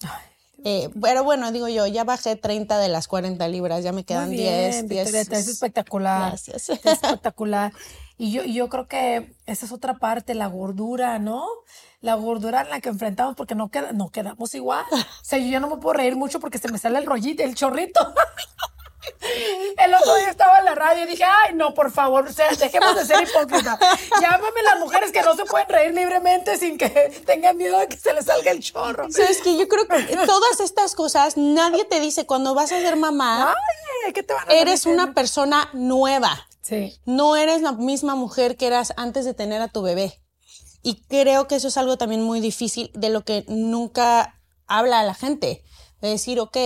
Eh, 0.64 0.90
pero 1.00 1.22
bueno, 1.25 1.50
digo 1.52 1.68
yo, 1.68 1.87
ya 1.87 2.02
bajé 2.04 2.34
30 2.37 2.78
de 2.78 2.88
las 2.88 3.06
40 3.08 3.46
libras, 3.48 3.84
ya 3.84 3.92
me 3.92 4.04
quedan 4.04 4.30
10, 4.30 4.38
bien, 4.40 4.88
10. 4.88 5.04
Victoria, 5.06 5.25
te 5.25 5.30
ves 5.37 5.48
espectacular. 5.48 6.28
Gracias. 6.30 6.68
Ves 6.68 6.80
espectacular. 6.84 7.72
Y 8.18 8.32
yo, 8.32 8.42
yo 8.42 8.68
creo 8.68 8.88
que 8.88 9.37
esa 9.46 9.66
es 9.66 9.72
otra 9.72 9.98
parte, 9.98 10.34
la 10.34 10.48
gordura, 10.48 11.20
¿no? 11.20 11.46
La 12.00 12.14
gordura 12.16 12.62
en 12.62 12.70
la 12.70 12.80
que 12.80 12.88
enfrentamos 12.88 13.37
porque 13.37 13.54
no, 13.54 13.70
queda, 13.70 13.92
no 13.92 14.10
quedamos 14.10 14.52
igual. 14.54 14.84
O 14.92 15.25
sea, 15.25 15.38
yo 15.38 15.46
ya 15.46 15.60
no 15.60 15.68
me 15.68 15.76
puedo 15.76 15.92
reír 15.94 16.16
mucho 16.16 16.40
porque 16.40 16.58
se 16.58 16.68
me 16.72 16.78
sale 16.78 16.98
el 16.98 17.06
rollito, 17.06 17.44
el 17.44 17.54
chorrito. 17.54 18.00
El 19.78 19.95
otro 19.95 20.17
día 20.17 20.31
estaba 20.31 20.59
en 20.59 20.64
la 20.64 20.75
radio 20.75 21.05
y 21.05 21.07
dije, 21.07 21.25
ay, 21.25 21.55
no, 21.55 21.73
por 21.73 21.90
favor, 21.93 22.26
o 22.26 22.33
sea, 22.33 22.49
dejemos 22.50 22.97
de 22.97 23.05
ser 23.05 23.23
hipócritas. 23.23 23.78
Llámame 24.21 24.62
las 24.62 24.81
mujeres 24.81 25.12
que 25.12 25.23
no 25.23 25.35
se 25.37 25.45
pueden 25.45 25.69
reír 25.69 25.95
libremente 25.95 26.57
sin 26.57 26.76
que 26.76 26.88
tengan 27.25 27.57
miedo 27.57 27.78
de 27.78 27.88
que 27.88 27.97
se 27.97 28.12
les 28.12 28.25
salga 28.25 28.50
el 28.50 28.61
chorro. 28.61 29.11
Sabes 29.11 29.40
que 29.40 29.57
yo 29.57 29.69
creo 29.69 29.87
que 29.87 30.17
todas 30.26 30.61
estas 30.61 30.95
cosas 30.95 31.37
nadie 31.37 31.85
te 31.85 32.00
dice 32.00 32.26
cuando 32.26 32.55
vas 32.55 32.73
a 32.73 32.81
ser 32.81 32.97
mamá, 32.97 33.55
Ay, 34.07 34.12
¿qué 34.12 34.23
te 34.23 34.35
van 34.35 34.49
a 34.49 34.52
eres 34.52 34.87
una 34.87 35.14
persona 35.14 35.71
nueva. 35.73 36.49
Sí. 36.62 37.00
No 37.05 37.37
eres 37.37 37.62
la 37.62 37.73
misma 37.73 38.14
mujer 38.14 38.57
que 38.57 38.67
eras 38.67 38.93
antes 38.97 39.25
de 39.25 39.35
tener 39.35 39.62
a 39.62 39.69
tu 39.69 39.83
bebé. 39.83 40.21
Y 40.83 41.02
creo 41.07 41.49
que 41.49 41.57
eso 41.57 41.69
es 41.69 41.76
algo 41.76 41.99
también 41.99 42.23
muy 42.23 42.40
difícil 42.40 42.90
de 42.95 43.11
lo 43.11 43.25
que 43.25 43.45
nunca 43.49 44.40
habla 44.67 45.02
la 45.02 45.14
gente. 45.14 45.64
De 46.00 46.09
decir, 46.09 46.38
ok, 46.40 46.57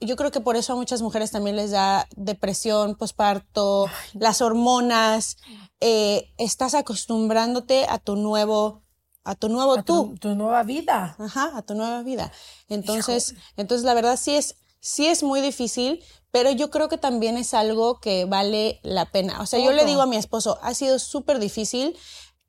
yo 0.00 0.16
creo 0.16 0.30
que 0.30 0.40
por 0.40 0.56
eso 0.56 0.72
a 0.72 0.76
muchas 0.76 1.00
mujeres 1.02 1.30
también 1.30 1.56
les 1.56 1.70
da 1.70 2.06
depresión, 2.16 2.94
posparto, 2.96 3.88
las 4.14 4.40
hormonas. 4.42 5.36
eh, 5.80 6.32
estás 6.38 6.74
acostumbrándote 6.74 7.86
a 7.88 7.98
tu 7.98 8.16
nuevo, 8.16 8.82
a 9.24 9.34
tu 9.34 9.48
nuevo 9.48 9.74
A 9.74 9.82
tú. 9.82 10.08
tu, 10.10 10.14
tu 10.18 10.34
nueva 10.34 10.62
vida. 10.62 11.16
Ajá, 11.18 11.52
a 11.56 11.62
tu 11.62 11.74
nueva 11.74 12.02
vida. 12.02 12.32
Entonces, 12.68 13.34
entonces 13.56 13.84
la 13.84 13.94
verdad 13.94 14.16
sí 14.16 14.34
es, 14.36 14.56
sí 14.80 15.06
es 15.06 15.22
muy 15.22 15.40
difícil, 15.40 16.02
pero 16.30 16.50
yo 16.50 16.70
creo 16.70 16.88
que 16.88 16.98
también 16.98 17.36
es 17.36 17.54
algo 17.54 18.00
que 18.00 18.24
vale 18.26 18.80
la 18.82 19.06
pena. 19.10 19.40
O 19.40 19.46
sea, 19.46 19.58
yo 19.58 19.72
le 19.72 19.84
digo 19.84 20.02
a 20.02 20.06
mi 20.06 20.16
esposo, 20.16 20.58
ha 20.62 20.74
sido 20.74 20.98
súper 20.98 21.38
difícil, 21.38 21.96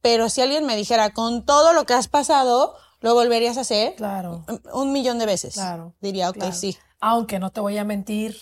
pero 0.01 0.29
si 0.29 0.41
alguien 0.41 0.65
me 0.65 0.75
dijera, 0.75 1.11
con 1.13 1.45
todo 1.45 1.73
lo 1.73 1.85
que 1.85 1.93
has 1.93 2.07
pasado, 2.07 2.75
lo 3.01 3.13
volverías 3.13 3.57
a 3.57 3.61
hacer 3.61 3.95
Claro. 3.95 4.45
un 4.73 4.91
millón 4.91 5.19
de 5.19 5.25
veces. 5.25 5.53
Claro, 5.55 5.93
Diría, 6.01 6.29
ok, 6.29 6.35
claro. 6.37 6.53
sí. 6.53 6.77
Aunque 6.99 7.39
no 7.39 7.51
te 7.51 7.59
voy 7.61 7.77
a 7.77 7.83
mentir, 7.83 8.35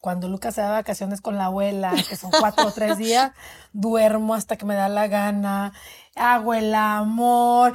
cuando 0.00 0.28
Lucas 0.28 0.54
se 0.54 0.60
da 0.60 0.70
vacaciones 0.70 1.20
con 1.20 1.36
la 1.38 1.46
abuela, 1.46 1.92
que 2.08 2.16
son 2.16 2.30
cuatro 2.30 2.66
o 2.66 2.72
tres 2.72 2.98
días, 2.98 3.32
duermo 3.72 4.34
hasta 4.34 4.56
que 4.56 4.64
me 4.64 4.74
da 4.74 4.88
la 4.88 5.06
gana, 5.06 5.72
hago 6.16 6.54
el 6.54 6.74
amor, 6.74 7.72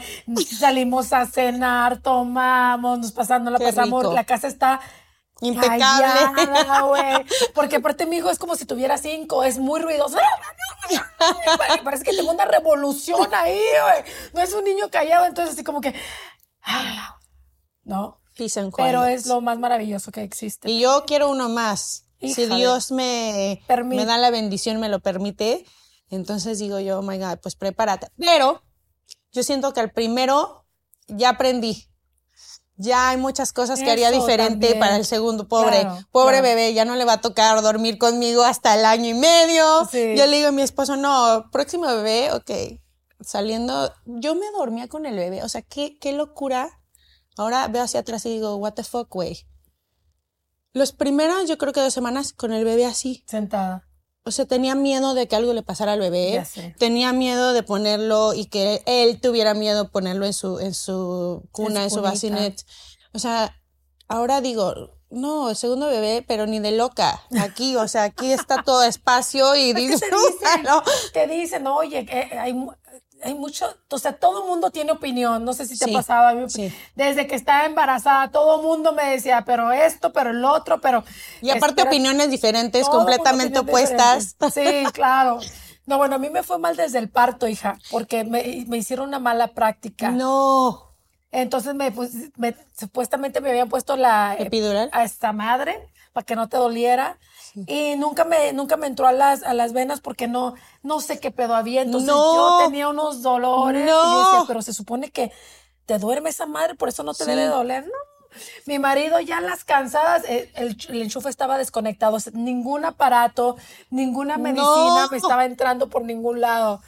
salimos 0.59 1.13
a 1.13 1.25
cenar, 1.25 1.97
tomamos, 2.01 2.99
nos 2.99 3.11
pasamos, 3.11 3.51
la 3.51 3.59
Qué 3.59 3.65
pasamos, 3.65 4.03
rico. 4.03 4.13
la 4.13 4.23
casa 4.25 4.47
está 4.47 4.79
Impecable. 5.41 5.79
callada, 5.79 6.81
güey. 6.81 7.25
Porque 7.55 7.77
aparte 7.77 8.05
mi 8.05 8.17
hijo 8.17 8.29
es 8.29 8.39
como 8.39 8.55
si 8.55 8.65
tuviera 8.65 8.97
cinco, 8.97 9.43
es 9.43 9.59
muy 9.59 9.79
ruidoso. 9.81 10.17
Parece 11.83 12.03
que 12.03 12.15
tengo 12.15 12.31
una 12.31 12.45
revolución 12.45 13.27
ahí, 13.33 13.59
güey. 13.59 14.03
No 14.33 14.41
es 14.41 14.53
un 14.53 14.63
niño 14.63 14.89
callado, 14.89 15.25
entonces 15.25 15.55
así 15.55 15.63
como 15.63 15.81
que, 15.81 15.93
ah, 16.63 17.17
¿no? 17.83 18.19
Peace 18.37 18.59
and 18.59 18.73
Pero 18.75 19.05
es 19.05 19.25
lo 19.25 19.41
más 19.41 19.57
maravilloso 19.59 20.11
que 20.11 20.23
existe. 20.23 20.69
Y 20.69 20.79
yo 20.79 21.03
quiero 21.05 21.29
uno 21.29 21.49
más. 21.49 22.05
Si 22.19 22.27
Híjole. 22.43 22.55
Dios 22.55 22.91
me, 22.91 23.61
me 23.85 24.05
da 24.05 24.17
la 24.17 24.31
bendición, 24.31 24.79
me 24.79 24.89
lo 24.89 24.99
permite, 25.01 25.65
entonces 26.09 26.57
digo 26.57 26.79
yo, 26.79 26.99
oh 26.99 27.01
my 27.03 27.17
God, 27.19 27.37
pues 27.41 27.55
prepárate. 27.55 28.07
Pero 28.17 28.63
yo 29.31 29.43
siento 29.43 29.71
que 29.73 29.81
al 29.81 29.91
primero 29.91 30.65
ya 31.07 31.29
aprendí. 31.29 31.87
Ya 32.79 33.09
hay 33.09 33.17
muchas 33.17 33.53
cosas 33.53 33.79
que 33.79 33.89
haría 33.89 34.09
Eso 34.09 34.19
diferente 34.21 34.67
también. 34.67 34.79
para 34.79 34.97
el 34.97 35.05
segundo, 35.05 35.47
pobre, 35.47 35.81
Claro, 35.81 35.97
pobre 36.11 36.39
claro. 36.39 36.43
bebé, 36.47 36.73
ya 36.75 36.85
no 36.85 36.95
le 36.95 37.05
va 37.05 37.13
a 37.13 37.21
tocar 37.21 37.59
dormir 37.63 37.97
conmigo 37.97 38.43
hasta 38.43 38.75
el 38.75 38.85
año 38.85 39.09
y 39.09 39.13
medio. 39.15 39.87
Sí. 39.91 40.13
Yo 40.15 40.27
le 40.27 40.37
digo 40.37 40.49
a 40.49 40.51
mi 40.51 40.61
esposo, 40.61 40.95
no, 40.95 41.49
próximo 41.51 41.87
bebé, 41.87 42.31
ok, 42.33 42.79
saliendo, 43.21 43.91
yo 44.05 44.35
me 44.35 44.45
dormía 44.51 44.87
con 44.87 45.07
el 45.07 45.15
bebé, 45.15 45.43
o 45.43 45.49
sea, 45.49 45.63
qué, 45.63 45.97
qué 45.99 46.13
locura. 46.13 46.76
Ahora 47.37 47.67
veo 47.67 47.83
hacia 47.83 48.01
atrás 48.01 48.25
y 48.25 48.29
digo, 48.29 48.55
what 48.55 48.73
the 48.73 48.83
fuck, 48.83 49.09
güey. 49.09 49.45
Los 50.73 50.91
primeros, 50.91 51.47
yo 51.47 51.57
creo 51.57 51.73
que 51.73 51.81
dos 51.81 51.93
semanas 51.93 52.33
con 52.33 52.51
el 52.53 52.63
bebé 52.63 52.85
así. 52.85 53.23
Sentada. 53.27 53.87
O 54.23 54.31
sea, 54.31 54.45
tenía 54.45 54.75
miedo 54.75 55.13
de 55.13 55.27
que 55.27 55.37
algo 55.37 55.53
le 55.53 55.63
pasara 55.63 55.93
al 55.93 55.99
bebé. 55.99 56.33
Ya 56.33 56.45
sé. 56.45 56.75
Tenía 56.77 57.13
miedo 57.13 57.53
de 57.53 57.63
ponerlo 57.63 58.33
y 58.33 58.45
que 58.47 58.83
él 58.85 59.21
tuviera 59.21 59.53
miedo 59.53 59.83
de 59.83 59.89
ponerlo 59.89 60.25
en 60.25 60.33
su, 60.33 60.59
en 60.59 60.73
su 60.73 61.47
cuna, 61.51 61.83
en 61.83 61.89
su 61.89 62.01
bassinet. 62.01 62.61
O 63.13 63.19
sea, 63.19 63.55
ahora 64.09 64.41
digo, 64.41 64.97
no, 65.09 65.49
el 65.49 65.55
segundo 65.55 65.87
bebé, 65.87 66.25
pero 66.27 66.45
ni 66.45 66.59
de 66.59 66.73
loca. 66.73 67.23
Aquí, 67.39 67.77
o 67.77 67.87
sea, 67.87 68.03
aquí 68.03 68.31
está 68.31 68.63
todo 68.63 68.83
espacio 68.83 69.55
y 69.55 69.73
te 69.73 69.79
dicen? 69.79 70.09
disfrútalo. 70.11 70.83
Te 71.13 71.27
dicen, 71.27 71.65
oye, 71.67 72.05
eh, 72.09 72.37
hay, 72.37 72.53
hay 73.23 73.33
mucho, 73.33 73.65
o 73.89 73.97
sea, 73.99 74.13
todo 74.13 74.43
el 74.43 74.49
mundo 74.49 74.69
tiene 74.71 74.91
opinión. 74.91 75.43
No 75.45 75.53
sé 75.53 75.65
si 75.65 75.77
te 75.77 75.85
Sí, 75.85 75.91
ha 75.91 75.97
pasado 75.97 76.27
a 76.27 76.33
mí. 76.33 76.49
sí. 76.49 76.73
Desde 76.95 77.27
que 77.27 77.35
estaba 77.35 77.65
embarazada, 77.65 78.29
todo 78.31 78.59
el 78.59 78.65
mundo 78.65 78.93
me 78.93 79.05
decía, 79.05 79.43
pero 79.45 79.71
esto, 79.71 80.13
pero 80.13 80.29
el 80.31 80.43
otro, 80.45 80.79
pero. 80.81 81.03
Y 81.41 81.49
aparte 81.49 81.81
espera- 81.81 81.89
opiniones 81.89 82.29
diferentes, 82.29 82.87
completamente 82.87 83.59
opuestas. 83.59 84.35
Sí, 84.53 84.83
claro. 84.93 85.39
No, 85.85 85.97
bueno, 85.97 86.15
a 86.15 86.19
mí 86.19 86.29
me 86.29 86.43
fue 86.43 86.57
mal 86.59 86.75
desde 86.75 86.99
el 86.99 87.09
parto, 87.09 87.47
hija, 87.47 87.77
porque 87.91 88.23
me, 88.25 88.65
me 88.67 88.77
hicieron 88.77 89.07
una 89.07 89.19
mala 89.19 89.47
práctica. 89.49 90.11
No. 90.11 90.83
Entonces 91.31 91.75
me, 91.75 91.91
pus- 91.91 92.31
me- 92.37 92.55
supuestamente 92.77 93.41
me 93.41 93.49
habían 93.49 93.69
puesto 93.69 93.95
la 93.97 94.35
¿Epidural? 94.39 94.89
a 94.93 95.03
esta 95.03 95.31
madre 95.33 95.87
para 96.17 96.25
que 96.25 96.35
no 96.35 96.49
te 96.49 96.57
doliera 96.57 97.19
y 97.67 97.95
nunca 97.95 98.23
me 98.25 98.51
nunca 98.51 98.75
me 98.75 98.87
entró 98.87 99.05
a 99.05 99.11
las 99.11 99.43
a 99.43 99.53
las 99.53 99.71
venas 99.71 100.01
porque 100.01 100.27
no 100.27 100.55
no 100.81 100.99
sé 100.99 101.19
qué 101.19 101.29
pedo 101.29 101.53
había, 101.53 101.83
entonces 101.83 102.07
No. 102.09 102.35
yo 102.59 102.65
tenía 102.65 102.89
unos 102.89 103.21
dolores 103.21 103.83
y 103.83 103.85
No. 103.85 104.03
yo 104.03 104.19
decía, 104.25 104.43
pero 104.47 104.63
se 104.63 104.73
supone 104.73 105.11
que 105.11 105.31
te 105.85 105.99
duerme 105.99 106.31
esa 106.31 106.47
madre, 106.47 106.73
por 106.73 106.89
eso 106.89 107.03
no 107.03 107.13
te 107.13 107.23
Sí. 107.25 107.29
debe 107.29 107.45
doler, 107.45 107.85
no. 107.85 108.39
Mi 108.65 108.79
marido 108.79 109.19
ya 109.19 109.41
las 109.41 109.63
cansadas, 109.63 110.23
eh, 110.27 110.51
el, 110.55 110.75
el 110.89 111.01
enchufe 111.03 111.29
estaba 111.29 111.59
desconectado, 111.59 112.17
ningún 112.33 112.83
aparato, 112.83 113.57
ninguna 113.91 114.39
medicina 114.39 115.03
No. 115.03 115.07
me 115.11 115.17
estaba 115.17 115.45
entrando 115.45 115.87
por 115.87 116.03
ningún 116.03 116.41
lado. 116.41 116.81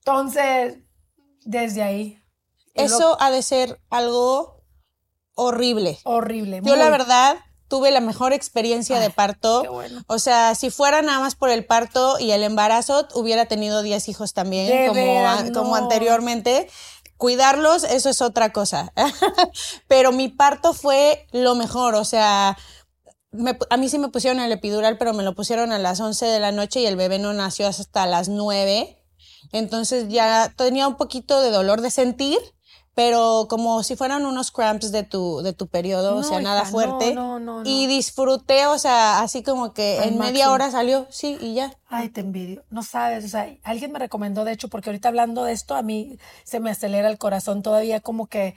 Entonces, 0.00 0.78
desde 1.44 1.84
ahí. 1.84 2.20
Lo- 2.74 2.82
Eso 2.82 3.16
ha 3.20 3.30
de 3.30 3.42
ser 3.42 3.80
algo 3.90 4.60
horrible. 5.36 5.98
horrible. 6.02 6.60
Yo 6.64 6.74
la 6.74 6.90
verdad 6.90 7.36
tuve 7.72 7.90
la 7.90 8.00
mejor 8.00 8.34
experiencia 8.34 9.00
de 9.00 9.08
parto. 9.08 9.62
qué 9.62 9.68
bueno. 9.70 10.02
O 10.06 10.18
sea, 10.18 10.54
si 10.54 10.68
fuera 10.68 11.00
nada 11.00 11.20
más 11.20 11.36
por 11.36 11.48
el 11.48 11.64
parto 11.64 12.18
y 12.18 12.32
el 12.32 12.42
embarazo, 12.42 13.08
hubiera 13.14 13.46
tenido 13.46 13.80
10 13.80 14.10
hijos 14.10 14.34
también, 14.34 14.66
De 14.68 15.52
como, 15.54 15.74
a- 15.74 15.78
anteriormente. 15.78 16.68
Cuidarlos, 17.16 17.84
eso 17.84 18.10
es 18.10 18.20
otra 18.20 18.52
cosa. 18.52 18.92
pero 19.88 20.12
mi 20.12 20.28
parto 20.28 20.74
fue 20.74 21.26
lo 21.32 21.54
mejor, 21.54 21.94
o 21.94 22.04
sea, 22.04 22.58
me 23.30 23.56
a 23.70 23.76
mí 23.78 23.88
sí 23.88 23.96
me 23.96 24.08
pusieron 24.10 24.38
el 24.40 24.52
epidural, 24.52 24.98
pero 24.98 25.14
me 25.14 25.22
lo 25.22 25.34
pusieron 25.34 25.72
a 25.72 25.78
las 25.78 25.98
11 26.00 26.26
de 26.26 26.40
la 26.40 26.52
noche 26.52 26.80
y 26.80 26.86
el 26.86 26.96
bebé 26.96 27.18
no 27.18 27.32
nació 27.32 27.68
hasta 27.68 28.04
las 28.04 28.28
9. 28.28 28.98
Entonces 29.52 30.08
ya 30.10 30.52
tenía 30.58 30.86
un 30.88 30.96
poquito 30.98 31.40
de 31.40 31.50
dolor 31.50 31.80
de 31.80 31.90
sentir, 31.90 32.38
pero 32.94 33.46
como 33.48 33.82
si 33.82 33.96
fueran 33.96 34.26
unos 34.26 34.50
cramps 34.50 34.92
de 34.92 35.02
tu, 35.02 35.40
de 35.42 35.54
tu 35.54 35.66
periodo, 35.66 36.16
o 36.16 36.22
sea, 36.22 36.40
nada 36.40 36.62
hija, 36.62 36.70
fuerte. 36.70 37.14
no, 37.14 37.38
no, 37.38 37.62
no. 37.62 37.68
Y 37.70 37.86
disfruté, 37.86 38.66
o 38.66 38.78
sea, 38.78 39.20
así 39.20 39.42
como 39.42 39.72
que 39.72 39.98
Al 39.98 40.10
en 40.10 40.18
media 40.18 40.50
hora 40.50 40.70
salió, 40.70 41.06
sí, 41.08 41.38
y 41.40 41.54
ya. 41.54 41.72
Ay, 41.88 42.10
te 42.10 42.20
envidio. 42.20 42.64
No 42.70 42.82
sabes, 42.82 43.24
o 43.24 43.28
sea, 43.28 43.48
alguien 43.62 43.92
me 43.92 43.98
recomendó, 43.98 44.44
de 44.44 44.52
hecho, 44.52 44.68
porque 44.68 44.90
ahorita 44.90 45.08
hablando 45.08 45.44
de 45.44 45.52
esto, 45.52 45.74
a 45.74 45.82
mí 45.82 46.18
se 46.44 46.60
me 46.60 46.70
acelera 46.70 47.08
el 47.08 47.18
corazón 47.18 47.62
todavía 47.62 48.00
como 48.00 48.26
que... 48.26 48.54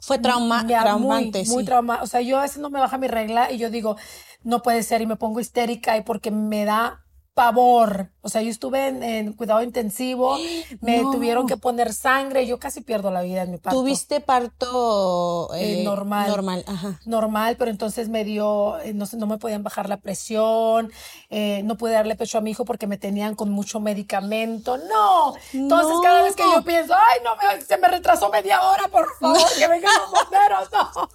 Fue 0.00 0.18
trauma, 0.18 0.62
me 0.62 0.74
traumante, 0.78 1.40
muy, 1.40 1.48
muy 1.48 1.62
sí. 1.62 1.66
trauma. 1.66 2.02
O 2.02 2.06
sea, 2.06 2.20
yo 2.20 2.38
a 2.38 2.42
veces 2.42 2.58
no 2.58 2.70
me 2.70 2.78
baja 2.78 2.98
mi 2.98 3.08
regla 3.08 3.50
y 3.50 3.58
yo 3.58 3.68
digo, 3.68 3.96
no 4.44 4.62
puede 4.62 4.84
ser 4.84 5.02
y 5.02 5.06
me 5.06 5.16
pongo 5.16 5.40
histérica 5.40 5.96
y 5.96 6.02
porque 6.02 6.30
me 6.30 6.64
da 6.64 7.04
pavor. 7.38 8.10
O 8.20 8.28
sea, 8.28 8.42
yo 8.42 8.50
estuve 8.50 8.88
en, 8.88 9.02
en 9.04 9.32
cuidado 9.32 9.62
intensivo, 9.62 10.36
me 10.80 10.98
No. 11.02 11.12
tuvieron 11.12 11.46
que 11.46 11.56
poner 11.56 11.92
sangre, 11.94 12.46
yo 12.48 12.58
casi 12.58 12.80
pierdo 12.80 13.12
la 13.12 13.22
vida 13.22 13.42
en 13.42 13.52
mi 13.52 13.58
parto. 13.58 13.78
Tuviste 13.78 14.20
parto 14.20 15.48
Eh, 15.54 15.80
eh, 15.80 15.84
normal. 15.84 16.28
Normal, 16.28 16.64
ajá. 16.66 17.00
normal, 17.06 17.56
pero 17.56 17.70
entonces 17.70 18.08
me 18.08 18.24
dio, 18.24 18.78
eh, 18.80 18.92
no 18.92 19.06
sé, 19.06 19.16
no 19.16 19.26
me 19.28 19.38
podían 19.38 19.62
bajar 19.62 19.88
la 19.88 19.98
presión, 19.98 20.90
eh, 21.30 21.62
no 21.64 21.76
pude 21.76 21.92
darle 21.92 22.16
pecho 22.16 22.38
a 22.38 22.40
mi 22.40 22.50
hijo 22.50 22.64
porque 22.64 22.86
me 22.88 22.98
tenían 22.98 23.36
con 23.36 23.50
mucho 23.50 23.78
medicamento. 23.78 24.76
No. 24.78 25.34
Entonces 25.52 25.94
No. 25.94 26.00
cada 26.02 26.22
vez 26.22 26.34
que 26.34 26.42
yo 26.42 26.62
pienso, 26.64 26.94
ay, 26.94 27.20
no, 27.24 27.36
me- 27.36 27.60
se 27.64 27.76
me 27.78 27.86
retrasó 27.88 28.30
media 28.30 28.60
hora, 28.62 28.88
por 28.88 29.06
favor, 29.20 29.38
que 29.56 29.68
vengan 29.68 29.92
los 30.02 30.10
bomberos. 30.10 30.68
No. 30.72 31.08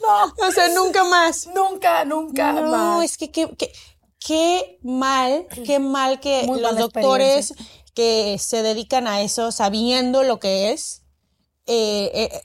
No. 0.00 0.32
O 0.48 0.50
sea, 0.52 0.68
nunca 0.68 1.04
más. 1.04 1.46
Nunca, 1.54 2.04
nunca 2.04 2.52
No, 2.52 2.70
más. 2.96 3.04
es 3.04 3.16
que 3.16 3.30
qué, 3.30 3.48
qué, 3.56 3.72
qué 4.26 4.78
mal, 4.82 5.46
qué 5.66 5.78
mal 5.78 6.20
que 6.20 6.44
Muy 6.46 6.60
los 6.60 6.76
doctores 6.76 7.54
que 7.94 8.38
se 8.38 8.62
dedican 8.62 9.06
a 9.06 9.20
eso 9.20 9.52
sabiendo 9.52 10.22
lo 10.22 10.40
que 10.40 10.72
es. 10.72 11.02
Eh, 11.66 12.10
eh, 12.14 12.42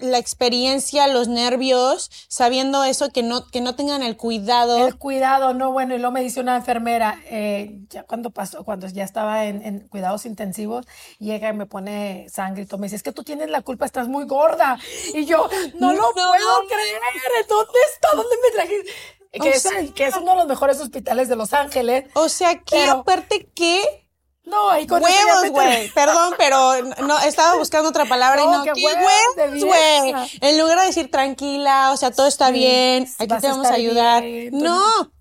la 0.00 0.18
experiencia, 0.18 1.08
los 1.08 1.26
nervios, 1.26 2.10
sabiendo 2.28 2.84
eso, 2.84 3.10
que 3.10 3.22
no, 3.22 3.46
que 3.48 3.60
no 3.60 3.74
tengan 3.74 4.02
el 4.02 4.16
cuidado. 4.16 4.86
El 4.86 4.98
cuidado, 4.98 5.54
no, 5.54 5.72
bueno, 5.72 5.94
y 5.94 5.98
luego 5.98 6.12
me 6.12 6.22
dice 6.22 6.40
una 6.40 6.56
enfermera, 6.56 7.18
eh, 7.24 7.80
ya 7.88 8.04
cuando 8.04 8.30
pasó, 8.30 8.62
cuando 8.64 8.86
ya 8.86 9.04
estaba 9.04 9.46
en, 9.46 9.62
en, 9.62 9.88
cuidados 9.88 10.26
intensivos, 10.26 10.86
llega 11.18 11.48
y 11.48 11.54
me 11.54 11.66
pone 11.66 12.28
sangre 12.28 12.62
y 12.62 12.66
todo, 12.66 12.78
me 12.78 12.86
dice, 12.86 12.96
es 12.96 13.02
que 13.02 13.12
tú 13.12 13.24
tienes 13.24 13.50
la 13.50 13.62
culpa, 13.62 13.86
estás 13.86 14.06
muy 14.06 14.24
gorda. 14.24 14.78
Y 15.14 15.24
yo, 15.24 15.48
no, 15.78 15.92
lo 15.92 16.12
puedo 16.12 16.28
creer, 16.68 17.46
¿dónde 17.48 17.78
está? 17.94 18.08
¿Dónde 18.14 18.36
me 18.42 18.50
trajiste? 18.54 19.19
Que, 19.32 19.50
es, 19.50 19.68
que 19.94 20.06
es 20.06 20.16
uno 20.16 20.32
de 20.32 20.36
los 20.38 20.46
mejores 20.48 20.80
hospitales 20.80 21.28
de 21.28 21.36
Los 21.36 21.52
Ángeles. 21.52 22.04
O 22.14 22.28
sea, 22.28 22.58
que 22.60 22.84
aparte 22.84 23.48
que 23.54 24.00
no, 24.44 24.70
ahí 24.70 24.86
con 24.86 25.02
huevos, 25.02 25.50
güey. 25.50 25.88
Perdón, 25.90 26.34
pero 26.36 26.82
no 27.06 27.18
estaba 27.20 27.56
buscando 27.56 27.90
otra 27.90 28.06
palabra 28.06 28.42
y 28.42 28.46
no. 28.46 28.64
¿Qué 28.64 28.72
huevos, 28.72 29.64
güey? 29.64 30.28
En 30.40 30.58
lugar 30.58 30.80
de 30.80 30.86
decir 30.86 31.10
tranquila, 31.10 31.92
o 31.92 31.96
sea, 31.96 32.10
todo 32.10 32.26
está 32.26 32.50
bien, 32.50 33.06
aquí 33.18 33.34
te 33.40 33.48
vamos 33.48 33.68
a 33.68 33.74
ayudar. 33.74 34.24
no. 34.52 35.12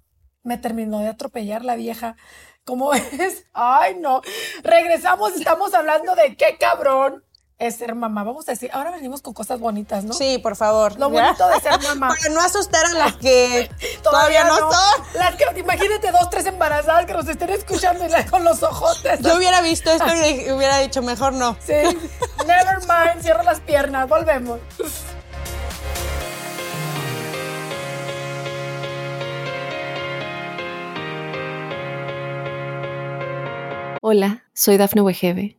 Me 0.41 0.57
terminó 0.57 0.99
de 0.99 1.09
atropellar 1.09 1.65
la 1.65 1.75
vieja. 1.75 2.15
¿Cómo 2.63 2.93
es? 2.93 3.45
Ay, 3.53 3.95
no. 3.99 4.21
Regresamos, 4.63 5.33
estamos 5.33 5.73
hablando 5.73 6.15
de 6.15 6.35
qué 6.35 6.57
cabrón 6.57 7.23
es 7.59 7.75
ser 7.75 7.93
mamá. 7.93 8.23
Vamos 8.23 8.47
a 8.47 8.53
decir, 8.53 8.69
ahora 8.73 8.89
venimos 8.91 9.21
con 9.21 9.33
cosas 9.33 9.59
bonitas, 9.59 10.05
¿no? 10.05 10.13
Sí, 10.13 10.37
por 10.37 10.55
favor. 10.55 10.97
Lo 10.97 11.09
bonito 11.09 11.47
de 11.49 11.59
ser 11.59 11.79
mamá. 11.81 12.07
Para 12.21 12.33
no 12.33 12.39
asustar 12.39 12.85
a 12.85 12.93
las 12.93 13.17
que 13.17 13.69
todavía, 14.03 14.45
no, 14.45 14.57
son. 14.57 14.71
Las 15.15 15.35
que, 15.35 15.59
imagínate 15.59 16.11
dos, 16.11 16.29
tres 16.29 16.45
embarazadas 16.45 17.05
que 17.05 17.13
nos 17.13 17.27
estén 17.27 17.49
escuchando 17.49 18.05
y 18.07 18.23
con 18.29 18.45
los 18.45 18.63
ojotes. 18.63 19.19
Yo 19.19 19.35
hubiera 19.35 19.61
visto 19.61 19.91
esto 19.91 20.07
y 20.07 20.51
hubiera 20.51 20.77
dicho, 20.79 21.01
mejor 21.01 21.33
no. 21.33 21.57
Sí. 21.59 21.73
Never 22.47 22.79
mind, 22.87 23.21
cierro 23.21 23.43
las 23.43 23.59
piernas, 23.59 24.07
volvemos. 24.07 24.59
Hola, 34.01 34.45
soy 34.53 34.77
Dafne 34.77 35.01
Wegebe 35.01 35.58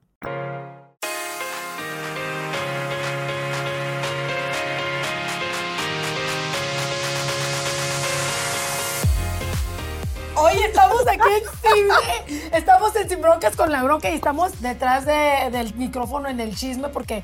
Estamos 12.53 12.95
en 12.95 13.09
Sin 13.09 13.21
Broncas 13.21 13.55
con 13.55 13.71
la 13.71 13.83
bronca 13.83 14.09
y 14.09 14.15
estamos 14.15 14.61
detrás 14.61 15.05
del 15.05 15.73
micrófono 15.75 16.29
en 16.29 16.39
el 16.39 16.55
chisme 16.55 16.89
porque 16.89 17.23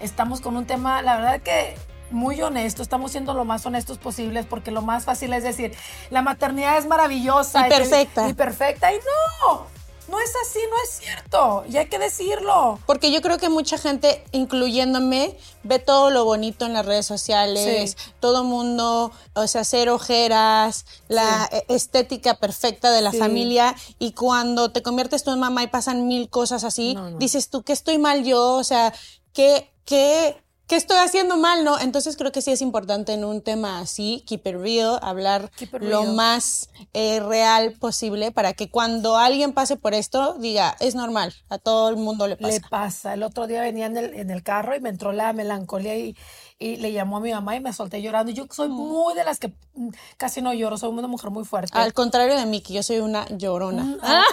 estamos 0.00 0.40
con 0.40 0.56
un 0.56 0.66
tema, 0.66 1.02
la 1.02 1.16
verdad 1.16 1.40
que 1.40 1.76
muy 2.10 2.40
honesto, 2.42 2.82
estamos 2.82 3.10
siendo 3.10 3.34
lo 3.34 3.44
más 3.44 3.64
honestos 3.66 3.98
posibles 3.98 4.46
porque 4.46 4.70
lo 4.70 4.82
más 4.82 5.04
fácil 5.04 5.32
es 5.32 5.42
decir, 5.42 5.74
la 6.10 6.22
maternidad 6.22 6.78
es 6.78 6.86
maravillosa 6.86 7.66
y 7.66 7.70
perfecta. 7.70 8.28
Y, 8.28 8.34
perfecta 8.34 8.92
y 8.92 8.96
no, 8.96 9.66
no 10.08 10.20
es 10.20 10.32
así, 10.42 10.58
no 10.70 10.76
es 10.82 10.90
cierto. 10.90 11.64
Y 11.68 11.76
hay 11.76 11.86
que 11.86 11.98
decirlo. 11.98 12.78
Porque 12.86 13.10
yo 13.10 13.22
creo 13.22 13.38
que 13.38 13.48
mucha 13.48 13.78
gente, 13.78 14.24
incluyéndome, 14.32 15.36
ve 15.62 15.78
todo 15.78 16.10
lo 16.10 16.24
bonito 16.24 16.66
en 16.66 16.74
las 16.74 16.84
redes 16.84 17.06
sociales. 17.06 17.96
Todo 18.20 18.44
mundo, 18.44 19.12
o 19.34 19.46
sea, 19.46 19.62
hacer 19.62 19.88
ojeras, 19.88 20.84
la 21.08 21.48
e, 21.50 21.64
estética 21.68 22.34
perfecta 22.34 22.90
de 22.90 23.00
la 23.00 23.12
familia. 23.12 23.74
Y 23.98 24.12
cuando 24.12 24.70
te 24.70 24.82
conviertes 24.82 25.24
tú 25.24 25.32
en 25.32 25.40
mamá 25.40 25.62
y 25.62 25.68
pasan 25.68 26.06
mil 26.06 26.28
cosas 26.28 26.64
así, 26.64 26.96
dices 27.18 27.48
tú, 27.48 27.62
¿qué 27.62 27.72
estoy 27.72 27.98
mal 27.98 28.24
yo? 28.24 28.54
O 28.54 28.64
sea, 28.64 28.92
¿qué, 29.32 29.72
qué 29.84 30.43
¿qué 30.66 30.76
estoy 30.76 30.98
haciendo 30.98 31.36
mal, 31.36 31.64
no? 31.64 31.78
Entonces 31.78 32.16
creo 32.16 32.32
que 32.32 32.42
sí 32.42 32.50
es 32.50 32.62
importante 32.62 33.12
en 33.12 33.24
un 33.24 33.42
tema 33.42 33.80
así, 33.80 34.24
keep 34.26 34.46
it 34.46 34.56
real, 34.56 34.98
hablar 35.02 35.50
lo 35.80 36.04
más 36.04 36.68
eh, 36.92 37.20
real 37.20 37.72
posible 37.72 38.32
para 38.32 38.52
que 38.52 38.70
cuando 38.70 39.16
alguien 39.16 39.52
pase 39.52 39.76
por 39.76 39.94
esto 39.94 40.34
diga, 40.38 40.76
es 40.80 40.94
normal, 40.94 41.34
a 41.48 41.58
todo 41.58 41.88
el 41.88 41.96
mundo 41.96 42.26
le 42.26 42.36
pasa. 42.36 42.52
Le 42.52 42.60
pasa. 42.60 43.14
El 43.14 43.22
otro 43.22 43.46
día 43.46 43.60
venía 43.62 43.86
en 43.86 43.96
el, 43.96 44.14
en 44.14 44.30
el 44.30 44.42
carro 44.42 44.74
y 44.76 44.80
me 44.80 44.88
entró 44.88 45.12
la 45.12 45.32
melancolía 45.32 45.96
y 45.96 46.16
y 46.58 46.76
le 46.76 46.92
llamó 46.92 47.16
a 47.16 47.20
mi 47.20 47.32
mamá 47.32 47.56
y 47.56 47.60
me 47.60 47.72
solté 47.72 48.00
llorando. 48.00 48.30
Yo 48.30 48.46
soy 48.50 48.68
muy 48.68 49.14
de 49.14 49.24
las 49.24 49.38
que 49.38 49.52
mm, 49.74 49.88
casi 50.16 50.40
no 50.40 50.52
lloro, 50.52 50.76
soy 50.76 50.90
una 50.90 51.08
mujer 51.08 51.30
muy 51.30 51.44
fuerte. 51.44 51.76
Al 51.76 51.92
contrario 51.92 52.36
de 52.36 52.46
mí, 52.46 52.60
que 52.60 52.72
yo 52.72 52.82
soy 52.82 52.98
una 52.98 53.26
llorona. 53.28 53.82
Mm, 53.82 53.98
ah, 54.02 54.24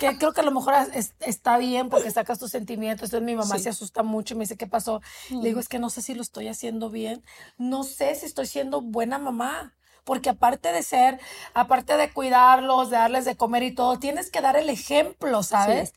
que 0.00 0.16
creo 0.16 0.32
que 0.32 0.40
a 0.40 0.44
lo 0.44 0.52
mejor 0.52 0.74
está 1.20 1.58
bien 1.58 1.88
porque 1.88 2.10
sacas 2.10 2.38
tus 2.38 2.50
sentimientos. 2.50 3.08
Entonces 3.08 3.26
mi 3.26 3.36
mamá 3.36 3.58
se 3.58 3.68
asusta 3.68 4.02
mucho 4.02 4.34
y 4.34 4.38
me 4.38 4.44
dice, 4.44 4.56
¿qué 4.56 4.66
pasó? 4.66 5.02
Le 5.30 5.48
digo, 5.48 5.58
mm. 5.58 5.60
es 5.60 5.68
que 5.68 5.78
no 5.78 5.90
sé 5.90 6.02
si 6.02 6.14
lo 6.14 6.22
estoy 6.22 6.48
haciendo 6.48 6.88
bien. 6.88 7.22
No 7.58 7.84
sé 7.84 8.14
si 8.14 8.26
estoy 8.26 8.46
siendo 8.46 8.80
buena 8.80 9.18
mamá 9.18 9.74
porque 10.04 10.30
aparte 10.30 10.72
de 10.72 10.82
ser, 10.82 11.20
aparte 11.52 11.96
de 11.96 12.12
cuidarlos, 12.12 12.90
de 12.90 12.96
darles 12.96 13.24
de 13.24 13.36
comer 13.36 13.64
y 13.64 13.74
todo, 13.74 13.98
tienes 13.98 14.30
que 14.30 14.40
dar 14.40 14.56
el 14.56 14.70
ejemplo, 14.70 15.42
¿sabes? 15.42 15.94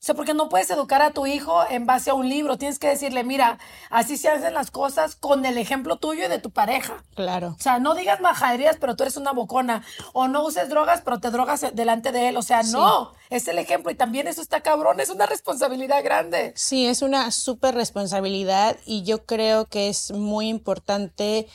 O 0.00 0.02
sea, 0.02 0.14
porque 0.14 0.32
no 0.32 0.48
puedes 0.48 0.70
educar 0.70 1.02
a 1.02 1.10
tu 1.10 1.26
hijo 1.26 1.62
en 1.68 1.84
base 1.84 2.08
a 2.08 2.14
un 2.14 2.26
libro. 2.26 2.56
Tienes 2.56 2.78
que 2.78 2.88
decirle, 2.88 3.22
mira, 3.22 3.58
así 3.90 4.16
se 4.16 4.30
hacen 4.30 4.54
las 4.54 4.70
cosas 4.70 5.14
con 5.14 5.44
el 5.44 5.58
ejemplo 5.58 5.98
tuyo 5.98 6.24
y 6.24 6.28
de 6.28 6.38
tu 6.38 6.50
pareja. 6.50 7.04
Claro. 7.14 7.48
O 7.58 7.62
sea, 7.62 7.80
no 7.80 7.94
digas 7.94 8.18
majaderías, 8.22 8.78
pero 8.80 8.96
tú 8.96 9.02
eres 9.02 9.18
una 9.18 9.32
bocona. 9.32 9.84
O 10.14 10.26
no 10.26 10.42
uses 10.42 10.70
drogas, 10.70 11.02
pero 11.04 11.20
te 11.20 11.30
drogas 11.30 11.66
delante 11.74 12.12
de 12.12 12.28
él. 12.28 12.38
O 12.38 12.42
sea, 12.42 12.62
no. 12.62 13.12
Es 13.28 13.46
el 13.46 13.58
ejemplo. 13.58 13.90
Y 13.90 13.94
también 13.94 14.26
eso 14.26 14.40
está 14.40 14.62
cabrón. 14.62 15.00
Es 15.00 15.10
una 15.10 15.26
responsabilidad 15.26 16.02
grande. 16.02 16.54
Sí, 16.56 16.86
es 16.86 17.02
una 17.02 17.30
súper 17.30 17.74
responsabilidad. 17.74 18.78
Y 18.86 19.02
yo 19.02 19.26
creo 19.26 19.66
que 19.66 19.90
es 19.90 20.12
muy 20.12 20.48
importante 20.48 21.46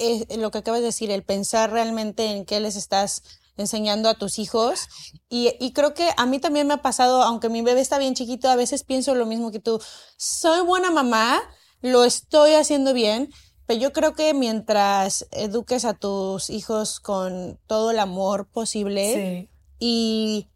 eh, 0.00 0.36
lo 0.36 0.50
que 0.50 0.58
acabas 0.58 0.80
de 0.80 0.86
decir, 0.86 1.12
el 1.12 1.22
pensar 1.22 1.70
realmente 1.70 2.26
en 2.26 2.44
qué 2.44 2.58
les 2.58 2.74
estás 2.74 3.22
enseñando 3.56 4.08
a 4.08 4.14
tus 4.14 4.38
hijos. 4.38 4.86
Y, 5.28 5.72
creo 5.72 5.94
que 5.94 6.10
a 6.16 6.26
mí 6.26 6.38
también 6.38 6.66
me 6.66 6.74
ha 6.74 6.82
pasado, 6.82 7.22
aunque 7.22 7.48
mi 7.48 7.62
bebé 7.62 7.80
está 7.80 7.98
bien 7.98 8.14
chiquito, 8.14 8.48
a 8.48 8.56
veces 8.56 8.84
pienso 8.84 9.14
lo 9.14 9.26
mismo 9.26 9.50
que 9.50 9.60
tú. 9.60 9.80
Soy 10.16 10.62
buena 10.62 10.90
mamá, 10.90 11.40
lo 11.80 12.04
estoy 12.04 12.54
haciendo 12.54 12.94
bien, 12.94 13.30
pero 13.66 13.80
yo 13.80 13.92
creo 13.92 14.14
que 14.14 14.34
mientras 14.34 15.26
eduques 15.30 15.84
a 15.84 15.94
tus 15.94 16.50
hijos 16.50 17.00
con 17.00 17.58
todo 17.66 17.90
el 17.90 17.98
amor 17.98 18.46
posible 18.46 19.48
y 19.78 20.48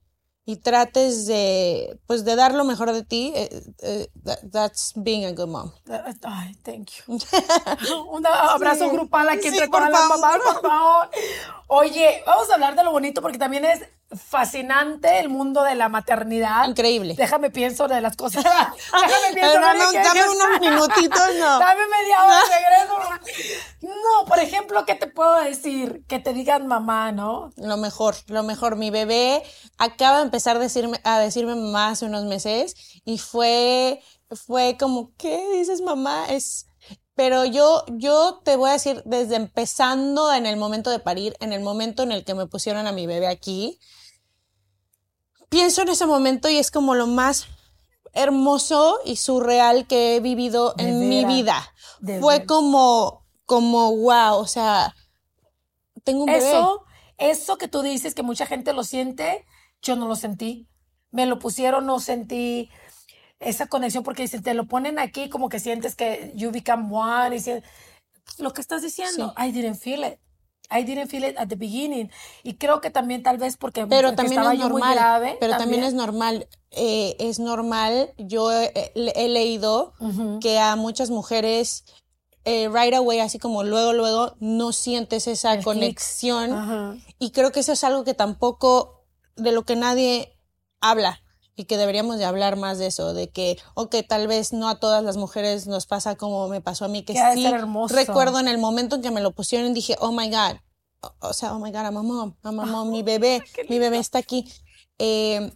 y 0.49 0.57
trates 0.57 1.27
de, 1.27 2.01
pues, 2.07 2.25
de 2.25 2.35
dar 2.35 2.55
lo 2.55 2.65
mejor 2.65 2.91
de 2.95 3.05
ti, 3.05 3.35
eh, 3.37 3.51
eh, 3.83 4.09
that's 4.51 4.95
being 4.97 5.27
a 5.27 5.33
good 5.33 5.47
mom. 5.47 5.73
Ay, 6.23 6.55
thank 6.63 6.89
you. 6.89 7.19
Un 8.11 8.27
abrazo 8.27 8.89
grupal 8.89 9.29
aquí 9.29 9.49
entre 9.49 9.69
todas 9.69 9.91
las 9.91 10.09
mamás, 10.09 10.39
por 10.39 10.63
favor. 10.63 11.11
Oye, 11.67 12.23
vamos 12.25 12.49
a 12.49 12.55
hablar 12.55 12.75
de 12.77 12.83
lo 12.83 12.93
bonito 12.93 13.21
porque 13.21 13.37
también 13.37 13.67
es 13.67 13.83
fascinante 14.17 15.19
el 15.19 15.29
mundo 15.29 15.63
de 15.63 15.75
la 15.75 15.89
maternidad. 15.89 16.67
Increíble. 16.67 17.15
Déjame 17.17 17.51
pienso 17.51 17.89
de 17.89 18.01
las 18.01 18.17
cosas. 18.17 18.45
Déjame 18.45 19.35
pienso. 19.35 19.61
No, 19.61 19.75
no, 19.75 19.93
dame 19.93 20.29
unos 20.29 20.61
minutitos, 20.61 21.35
no. 21.39 21.59
Dame 21.59 21.83
media 21.87 22.25
hora, 22.25 22.41
regreso. 22.41 23.59
No, 23.83 24.25
por 24.27 24.39
ejemplo, 24.39 24.87
¿qué 24.87 24.95
te 24.95 25.09
puedo 25.09 25.39
decir? 25.41 26.05
Que 26.07 26.19
te 26.19 26.33
digan 26.33 26.67
mamá, 26.67 27.13
¿no? 27.13 27.53
Lo 27.57 27.77
mejor, 27.77 28.15
lo 28.29 28.43
mejor. 28.43 28.77
Mi 28.77 28.91
bebé 28.91 29.43
acaba 29.77 30.19
de 30.19 30.25
empezar 30.25 30.57
a 30.57 30.61
decirme, 30.61 31.01
a 31.05 31.19
decirme 31.19 31.55
mamá 31.55 31.91
hace 31.91 32.07
unos 32.07 32.25
meses 32.25 32.77
y 33.05 33.19
fue, 33.19 34.01
fue 34.31 34.77
como, 34.79 35.13
¿qué 35.19 35.51
dices 35.53 35.83
mamá? 35.83 36.27
Es 36.31 36.68
pero 37.19 37.45
yo, 37.45 37.85
yo 37.89 38.41
te 38.45 38.55
voy 38.55 38.71
a 38.71 38.75
decir, 38.75 39.03
desde 39.05 39.35
empezando 39.35 40.33
en 40.33 40.47
el 40.47 40.57
momento 40.57 40.89
de 40.89 41.01
parir, 41.01 41.37
en 41.41 41.53
el 41.53 41.61
momento 41.61 42.05
en 42.05 42.13
el 42.13 42.25
que 42.25 42.37
me 42.37 42.47
pusieron 42.47 42.87
a 42.87 42.93
mi 42.93 43.09
bebé 43.09 43.27
aquí, 43.27 43.81
pienso 45.49 45.83
en 45.83 45.89
ese 45.89 46.07
momento 46.07 46.49
y 46.49 46.59
es 46.59 46.71
como 46.71 46.95
lo 46.95 47.09
más 47.09 47.49
hermoso 48.13 49.01
y 49.05 49.17
surreal 49.17 49.89
que 49.89 50.15
he 50.15 50.21
vivido 50.21 50.77
en 50.79 51.09
mi 51.09 51.25
vida. 51.25 51.75
Fue 52.21 52.47
como, 52.47 53.27
como 53.47 53.97
wow, 53.97 54.37
o 54.37 54.47
sea, 54.47 54.95
tengo 56.05 56.21
un 56.21 56.27
bebé. 56.27 56.51
Eso, 56.51 56.85
eso 57.17 57.59
que 57.59 57.67
tú 57.67 57.83
dices 57.83 58.15
que 58.15 58.23
mucha 58.23 58.47
gente 58.47 58.73
lo 58.73 58.85
siente, 58.85 59.45
yo 59.83 59.97
no 59.97 60.07
lo 60.07 60.15
sentí. 60.15 60.69
Me 61.11 61.27
lo 61.27 61.41
pusieron, 61.41 61.85
no 61.85 61.99
sentí 61.99 62.71
esa 63.41 63.67
conexión, 63.67 64.03
porque 64.05 64.23
dicen, 64.23 64.43
te 64.43 64.55
lo 64.55 64.67
ponen 64.67 64.99
aquí 64.99 65.29
como 65.29 65.49
que 65.49 65.61
sientes 65.61 65.95
que 65.95 66.33
you 66.35 66.51
become 66.51 66.89
one, 66.91 67.37
y 67.37 67.41
si- 67.41 67.53
lo 68.39 68.53
que 68.53 68.61
estás 68.61 68.83
diciendo, 68.83 69.33
I 69.39 69.53
didn't 69.53 69.77
feel 69.79 70.05
it. 70.05 70.19
I 70.71 70.85
didn't 70.85 71.09
feel 71.09 71.25
it 71.25 71.39
at 71.39 71.49
the 71.49 71.57
beginning. 71.57 72.11
Y 72.43 72.55
creo 72.57 72.83
que 72.83 72.91
también 72.91 73.23
tal 73.23 73.39
vez 73.39 73.57
porque, 73.57 73.87
Pero 73.87 74.09
porque 74.09 74.17
también 74.17 74.33
estaba 74.41 74.53
es 74.53 74.61
yo 74.61 74.69
muy 74.69 74.81
normal. 74.83 74.95
grave. 74.97 75.37
pero 75.41 75.57
también, 75.57 75.83
es 75.83 75.95
normal. 75.95 76.47
eh, 76.73 77.17
es 77.21 77.39
normal. 77.39 78.13
Yo 78.19 78.53
he, 78.53 78.71
he- 78.95 79.29
leído 79.29 79.95
Ujú. 79.99 80.39
que 80.41 80.59
a 80.59 80.77
muchas 80.77 81.09
mujeres 81.09 81.85
eh, 82.45 82.69
right 82.69 82.93
away, 82.95 83.21
así 83.21 83.39
como 83.39 83.63
luego, 83.63 83.95
luego, 83.95 84.35
no 84.41 84.73
sientes 84.73 85.27
esa 85.27 85.55
El 85.55 85.65
conexión. 85.65 86.53
Ajá. 86.53 86.97
Y 87.19 87.31
creo 87.31 87.51
que 87.53 87.61
eso 87.61 87.73
es 87.73 87.83
algo 87.85 88.05
que 88.05 88.13
tampoco, 88.15 89.05
de 89.37 89.53
lo 89.53 89.65
que 89.65 89.77
nadie 89.77 90.35
habla. 90.83 91.23
Y 91.59 91.65
que 91.65 91.77
deberíamos 91.77 92.19
de 92.19 92.25
hablar 92.25 92.55
más 92.55 92.79
de 92.79 92.87
eso, 92.87 93.15
de 93.15 93.31
que, 93.31 93.59
ok, 93.75 93.97
tal 94.09 94.29
vez 94.29 94.53
no 94.53 94.69
a 94.69 94.79
todas 94.79 95.03
las 95.03 95.17
mujeres 95.17 95.67
nos 95.67 95.87
pasa 95.87 96.15
como 96.15 96.47
me 96.47 96.61
pasó 96.61 96.85
a 96.85 96.89
mí, 96.89 97.03
que 97.03 97.15
Que 97.15 97.35
sí 97.35 97.51
recuerdo 97.89 98.39
en 98.39 98.47
el 98.47 98.59
momento 98.59 98.95
en 98.95 99.03
que 99.03 99.11
me 99.11 99.21
lo 99.21 99.33
pusieron 99.33 99.75
dije, 99.75 99.97
oh 99.99 100.13
my 100.13 100.31
God, 100.31 100.59
o, 101.01 101.13
o 101.19 101.33
sea, 101.33 101.57
oh 101.57 101.59
my 101.59 101.73
God, 101.73 101.87
I'm 101.87 101.97
a 101.97 102.03
mom, 102.05 102.37
I'm 102.45 102.61
a 102.61 102.65
mom, 102.65 102.91
mi 102.93 103.03
bebé, 103.03 103.43
mi 103.69 103.81
bebé 103.81 103.99
está 103.99 104.21
aquí. 104.21 104.49
Eh, 105.01 105.53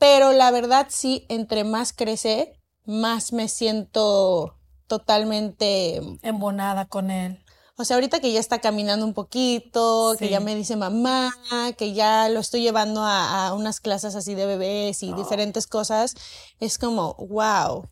pero 0.00 0.32
la 0.32 0.50
verdad 0.50 0.88
sí, 0.90 1.24
entre 1.28 1.62
más 1.62 1.92
crece, 1.92 2.60
más 2.84 3.32
me 3.32 3.46
siento 3.46 4.58
totalmente 4.88 6.00
Embonada 6.22 6.86
con 6.86 7.12
él. 7.12 7.44
O 7.80 7.84
sea, 7.84 7.96
ahorita 7.96 8.20
que 8.20 8.32
ya 8.32 8.40
está 8.40 8.58
caminando 8.60 9.06
un 9.06 9.14
poquito, 9.14 10.14
que 10.18 10.28
ya 10.28 10.40
me 10.40 10.54
dice 10.56 10.74
mamá, 10.76 11.32
que 11.78 11.92
ya 11.94 12.28
lo 12.28 12.40
estoy 12.40 12.60
llevando 12.62 13.02
a, 13.04 13.46
a 13.46 13.54
unas 13.54 13.80
clases 13.80 14.14
así 14.16 14.34
de 14.34 14.46
bebés 14.46 15.02
y 15.02 15.12
diferentes 15.14 15.66
cosas, 15.66 16.14
es 16.60 16.76
como, 16.76 17.14
wow, 17.14 17.88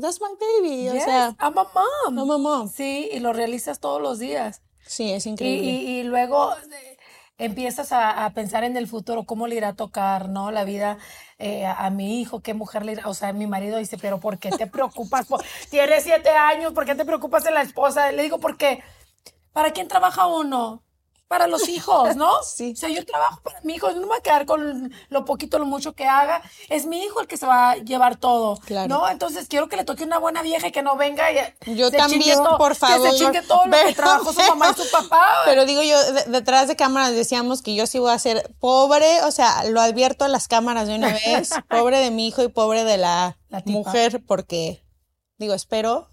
that's 0.00 0.20
my 0.20 0.28
baby. 0.38 0.88
O 0.90 0.92
sea, 1.04 1.34
I'm 1.40 1.58
a 1.58 1.64
mom. 1.64 2.18
I'm 2.18 2.30
a 2.30 2.38
mom. 2.38 2.68
Sí, 2.70 3.08
y 3.12 3.18
lo 3.20 3.32
realizas 3.32 3.80
todos 3.80 4.00
los 4.00 4.18
días. 4.18 4.62
sí, 4.86 5.10
es 5.12 5.26
increíble. 5.26 5.70
y- 5.72 5.98
y 6.00 6.02
luego 6.04 6.52
eh, 6.54 6.96
empiezas 7.38 7.90
a, 7.92 8.24
a 8.26 8.30
pensar 8.34 8.64
en 8.64 8.76
el 8.76 8.86
futuro, 8.86 9.24
cómo 9.24 9.46
le 9.46 9.56
irá 9.56 9.68
a 9.68 9.74
tocar, 9.74 10.28
¿no? 10.28 10.50
La 10.50 10.64
vida 10.64 10.98
eh, 11.38 11.64
a, 11.64 11.86
a 11.86 11.90
mi 11.90 12.20
hijo, 12.20 12.40
qué 12.40 12.54
mujer 12.54 12.84
le 12.84 12.92
irá, 12.92 13.08
o 13.08 13.14
sea, 13.14 13.32
mi 13.32 13.46
marido 13.46 13.78
dice, 13.78 13.96
pero 13.98 14.20
¿por 14.20 14.38
qué 14.38 14.50
te 14.50 14.66
preocupas? 14.66 15.26
Tienes 15.70 16.04
siete 16.04 16.30
años, 16.30 16.72
¿por 16.74 16.84
qué 16.84 16.94
te 16.94 17.04
preocupas 17.04 17.46
en 17.46 17.54
la 17.54 17.62
esposa? 17.62 18.12
Le 18.12 18.22
digo, 18.22 18.38
porque, 18.38 18.82
¿para 19.60 19.72
quién 19.74 19.88
trabaja 19.88 20.26
uno? 20.26 20.82
Para 21.28 21.46
los 21.46 21.68
hijos, 21.68 22.16
¿no? 22.16 22.28
Sí. 22.42 22.72
O 22.72 22.76
sea, 22.76 22.88
yo 22.88 23.04
trabajo 23.06 23.40
para 23.42 23.60
mi 23.62 23.74
hijo, 23.74 23.88
no 23.92 24.00
me 24.00 24.06
voy 24.06 24.16
a 24.18 24.22
quedar 24.22 24.46
con 24.46 24.92
lo 25.10 25.24
poquito, 25.24 25.58
lo 25.60 25.64
mucho 25.66 25.92
que 25.92 26.04
haga. 26.08 26.42
Es 26.68 26.86
mi 26.86 27.04
hijo 27.04 27.20
el 27.20 27.28
que 27.28 27.36
se 27.36 27.46
va 27.46 27.70
a 27.72 27.76
llevar 27.76 28.16
todo, 28.16 28.56
Claro. 28.64 28.88
¿no? 28.88 29.08
Entonces 29.08 29.46
quiero 29.48 29.68
que 29.68 29.76
le 29.76 29.84
toque 29.84 30.02
una 30.02 30.18
buena 30.18 30.42
vieja 30.42 30.66
y 30.68 30.72
que 30.72 30.82
no 30.82 30.96
venga 30.96 31.30
y 31.30 31.76
Yo 31.76 31.90
se 31.90 31.98
también, 31.98 32.36
todo- 32.42 32.58
por 32.58 32.74
favor. 32.74 33.02
Que 33.06 33.12
se 33.12 33.18
chingue 33.24 33.42
todo 33.42 33.64
lo 33.66 33.76
que 33.86 33.94
trabajó 33.94 34.32
su 34.32 34.40
mamá 34.48 34.74
y 34.76 34.82
su 34.82 34.90
papá. 34.90 35.24
Pero 35.44 35.66
digo 35.66 35.82
yo, 35.82 36.12
de- 36.14 36.24
detrás 36.24 36.66
de 36.68 36.74
cámaras 36.74 37.12
decíamos 37.12 37.62
que 37.62 37.74
yo 37.76 37.86
sí 37.86 37.98
voy 38.00 38.10
a 38.12 38.18
ser 38.18 38.50
pobre, 38.58 39.22
o 39.22 39.30
sea, 39.30 39.62
lo 39.64 39.80
advierto 39.82 40.24
a 40.24 40.28
las 40.28 40.48
cámaras 40.48 40.88
de 40.88 40.96
una 40.96 41.12
vez, 41.12 41.50
pobre 41.68 41.98
de 41.98 42.10
mi 42.10 42.26
hijo 42.26 42.42
y 42.42 42.48
pobre 42.48 42.82
de 42.82 42.96
la, 42.96 43.36
La 43.50 43.62
mujer, 43.66 44.20
porque, 44.26 44.84
digo, 45.38 45.54
espero 45.54 46.08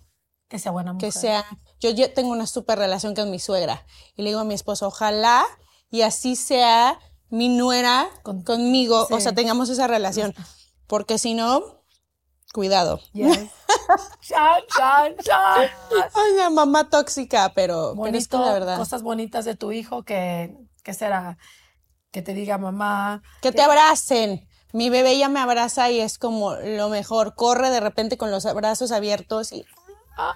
Que 0.48 0.60
sea 0.60 0.72
buena 0.72 0.94
mujer. 0.94 1.12
que 1.12 1.20
sea, 1.20 1.44
yo, 1.80 1.90
yo 1.92 2.12
tengo 2.14 2.32
una 2.32 2.48
súper 2.48 2.80
relación 2.80 3.16
con 3.16 3.30
mi 3.32 3.40
suegra 3.40 3.86
y 4.16 4.24
le 4.24 4.30
digo 4.30 4.40
a 4.42 4.46
mi 4.46 4.54
esposo, 4.54 4.88
ojalá 4.88 5.46
y 5.90 6.02
así 6.02 6.36
sea 6.36 7.00
mi 7.30 7.50
nuera 7.50 8.10
Con- 8.24 8.44
conmigo, 8.44 9.08
o 9.10 9.20
sea, 9.20 9.34
tengamos 9.34 9.70
esa 9.70 9.88
relación, 9.88 10.34
porque 10.88 11.18
si 11.18 11.34
no, 11.34 11.62
cuidado. 12.54 13.00
Yes. 13.14 13.38
Chan, 14.22 14.62
chan, 14.76 15.16
chan. 15.24 15.70
Ay, 16.14 16.34
la 16.38 16.50
mamá 16.50 16.90
tóxica, 16.90 17.52
pero, 17.56 17.94
pero 18.02 18.18
es 18.18 18.28
que 18.28 18.36
Bonito, 18.38 18.46
la 18.46 18.54
verdad. 18.54 18.78
cosas 18.78 19.02
bonitas 19.02 19.46
de 19.46 19.56
tu 19.56 19.72
hijo 19.72 20.04
que, 20.04 20.58
que 20.84 20.94
será 20.94 21.38
que 22.12 22.22
te 22.22 22.34
diga 22.34 22.58
mamá. 22.58 23.22
Que 23.42 23.52
te 23.52 23.62
abracen. 23.62 24.48
Mi 24.74 24.90
bebé 24.90 25.18
ya 25.18 25.30
me 25.30 25.40
abraza 25.40 25.90
y 25.92 26.00
es 26.02 26.18
como 26.18 26.56
lo 26.56 26.90
mejor. 26.90 27.36
Corre 27.36 27.70
de 27.70 27.80
repente 27.80 28.18
con 28.18 28.32
los 28.32 28.44
brazos 28.54 28.92
abiertos 28.92 29.52
y 29.54 29.66
Ay, 30.18 30.36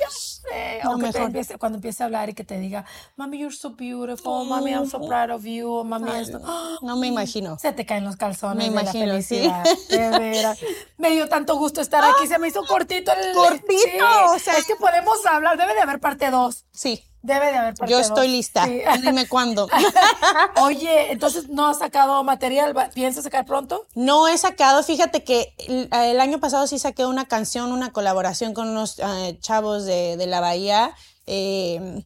ya 0.00 0.08
sé. 0.50 0.80
Lo 0.84 0.92
O 0.92 0.98
que 0.98 1.10
te 1.12 1.18
empiece, 1.22 1.58
cuando 1.58 1.76
empiece 1.76 2.02
a 2.02 2.06
hablar 2.06 2.28
y 2.28 2.34
que 2.34 2.44
te 2.44 2.58
diga, 2.58 2.84
mami, 3.16 3.38
you're 3.38 3.54
so 3.54 3.70
beautiful, 3.70 4.46
mami, 4.46 4.70
I'm 4.72 4.88
so 4.88 5.00
proud 5.00 5.30
of 5.30 5.44
you, 5.44 5.84
mami, 5.84 6.10
esto. 6.20 6.40
no 6.82 6.96
me 6.96 7.06
imagino. 7.08 7.58
Se 7.58 7.72
te 7.72 7.84
caen 7.86 8.04
los 8.04 8.16
calzones 8.16 8.56
Me 8.58 8.64
de 8.64 8.70
imagino, 8.82 9.12
la 9.14 9.22
sí. 9.22 9.50
De 9.88 10.10
veras. 10.18 10.58
Me 10.98 11.10
dio 11.10 11.28
tanto 11.28 11.56
gusto 11.56 11.80
estar 11.80 12.04
aquí. 12.04 12.26
Se 12.26 12.38
me 12.38 12.48
hizo 12.48 12.62
cortito 12.66 13.12
el... 13.12 13.34
Cortito, 13.34 13.64
Sí. 13.82 13.98
o 14.34 14.38
sea- 14.38 14.54
Es 14.56 14.66
que 14.66 14.76
podemos 14.76 15.24
hablar. 15.26 15.56
Debe 15.58 15.74
de 15.74 15.80
haber 15.80 16.00
parte 16.00 16.30
2. 16.30 16.64
Sí, 16.72 17.02
Debe 17.22 17.46
de 17.46 17.56
haber 17.56 17.74
parte 17.74 17.90
yo 17.90 17.96
2. 17.98 18.06
estoy 18.06 18.28
lista. 18.28 18.66
Dime 19.02 19.26
cuándo. 19.26 19.66
Oye, 20.62 21.10
entonces 21.12 21.48
no 21.48 21.66
has 21.68 21.78
sacado 21.78 22.22
material. 22.24 22.76
¿Va- 22.76 22.90
¿Piensas 22.90 23.24
sacar 23.24 23.44
pronto? 23.46 23.86
No 23.94 24.28
he 24.28 24.36
sacado, 24.38 24.82
fíjate 24.82 25.24
que 25.24 25.54
el, 25.66 25.88
el 25.90 26.20
año 26.20 26.38
pasado 26.38 26.66
sí 26.66 26.78
saqué 26.78 27.06
una 27.06 27.24
canción, 27.26 27.72
una 27.72 27.92
colaboración 27.92 28.52
con 28.54 28.68
unos 28.68 28.98
eh, 28.98 29.38
chavos 29.40 29.84
de, 29.86 30.16
de 30.16 30.26
la 30.26 30.33
Bahía. 30.40 30.94
eh, 31.26 32.04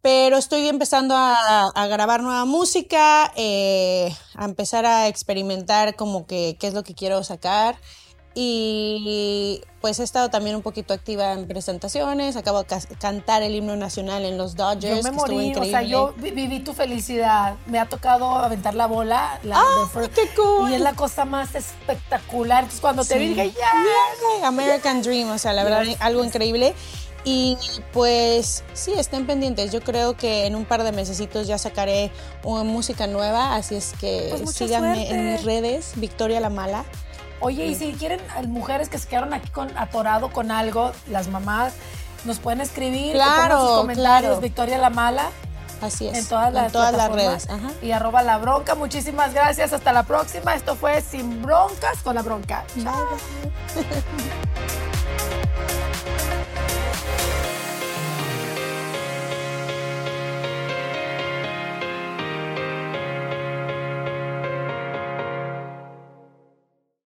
pero 0.00 0.36
estoy 0.38 0.68
empezando 0.68 1.14
a, 1.16 1.68
a 1.74 1.86
grabar 1.88 2.22
nueva 2.22 2.44
música, 2.44 3.32
eh, 3.36 4.14
a 4.36 4.44
empezar 4.44 4.86
a 4.86 5.08
experimentar 5.08 5.96
como 5.96 6.24
que 6.26 6.56
qué 6.58 6.68
es 6.68 6.74
lo 6.74 6.84
que 6.84 6.94
quiero 6.94 7.22
sacar. 7.24 7.76
Y 8.34 9.60
pues 9.80 9.98
he 9.98 10.04
estado 10.04 10.30
también 10.30 10.54
un 10.54 10.62
poquito 10.62 10.94
activa 10.94 11.32
en 11.32 11.48
presentaciones. 11.48 12.36
Acabo 12.36 12.62
de 12.62 12.80
cantar 13.00 13.42
el 13.42 13.54
himno 13.56 13.74
nacional 13.74 14.24
en 14.24 14.38
los 14.38 14.54
Dodgers. 14.54 14.98
Yo 14.98 15.02
me 15.02 15.10
morí, 15.10 15.52
o 15.56 15.64
sea, 15.64 15.82
yo 15.82 16.14
vi- 16.16 16.30
viví 16.30 16.60
tu 16.60 16.72
felicidad. 16.72 17.56
Me 17.66 17.80
ha 17.80 17.88
tocado 17.88 18.30
aventar 18.30 18.74
la 18.76 18.86
bola. 18.86 19.40
La 19.42 19.60
¡Ah, 19.60 19.90
de 20.00 20.08
qué 20.10 20.28
cool! 20.36 20.70
Y 20.70 20.74
es 20.74 20.80
la 20.80 20.94
cosa 20.94 21.24
más 21.24 21.56
espectacular. 21.56 22.60
Entonces, 22.62 22.80
cuando 22.80 23.04
te 23.04 23.14
Sí. 23.14 23.20
vi, 23.20 23.28
dije, 23.30 23.50
ya. 23.50 23.72
Yay, 24.36 24.44
American 24.44 25.02
Dream, 25.02 25.30
o 25.30 25.38
sea, 25.38 25.52
la 25.52 25.64
verdad, 25.64 25.84
algo 25.98 26.22
increíble. 26.24 26.74
Y 27.24 27.58
pues 27.92 28.64
sí, 28.72 28.92
estén 28.96 29.26
pendientes. 29.26 29.70
Yo 29.72 29.80
creo 29.82 30.16
que 30.16 30.46
en 30.46 30.54
un 30.54 30.64
par 30.64 30.82
de 30.82 30.92
mesecitos 30.92 31.46
ya 31.46 31.58
sacaré 31.58 32.10
una 32.42 32.64
música 32.64 33.06
nueva, 33.06 33.54
así 33.56 33.74
es 33.74 33.92
que 34.00 34.34
Pues 34.42 34.54
síganme 34.54 35.10
en 35.10 35.32
mis 35.32 35.44
redes, 35.44 35.92
Victoria 35.96 36.40
la 36.40 36.48
Mala. 36.48 36.84
Oye, 37.40 37.66
y 37.66 37.74
si 37.74 37.92
quieren 37.92 38.20
eh, 38.38 38.46
mujeres 38.46 38.88
que 38.88 38.98
se 38.98 39.06
quedaron 39.08 39.32
aquí 39.34 39.48
con 39.50 39.76
atorado 39.76 40.32
con 40.32 40.50
algo, 40.50 40.92
las 41.08 41.28
mamás 41.28 41.74
nos 42.24 42.38
pueden 42.38 42.60
escribir, 42.60 43.12
Claro, 43.12 43.60
sus 43.60 43.76
comentarios, 43.78 44.22
claro. 44.30 44.40
Victoria 44.40 44.78
la 44.78 44.90
Mala, 44.90 45.30
Así 45.80 46.08
es. 46.08 46.18
en 46.18 46.26
todas 46.26 46.52
las, 46.52 46.72
todas 46.72 46.92
las 46.96 47.08
plataformas. 47.08 47.46
redes. 47.46 47.64
Ajá. 47.64 47.72
Y 47.80 47.92
arroba 47.92 48.22
la 48.22 48.38
bronca. 48.38 48.74
Muchísimas 48.74 49.32
gracias. 49.34 49.72
Hasta 49.72 49.92
la 49.92 50.02
próxima. 50.02 50.54
Esto 50.54 50.74
fue 50.74 51.00
Sin 51.02 51.40
Broncas 51.42 51.98
con 52.02 52.16
la 52.16 52.22
Bronca. 52.22 52.64
Chao. 52.82 52.94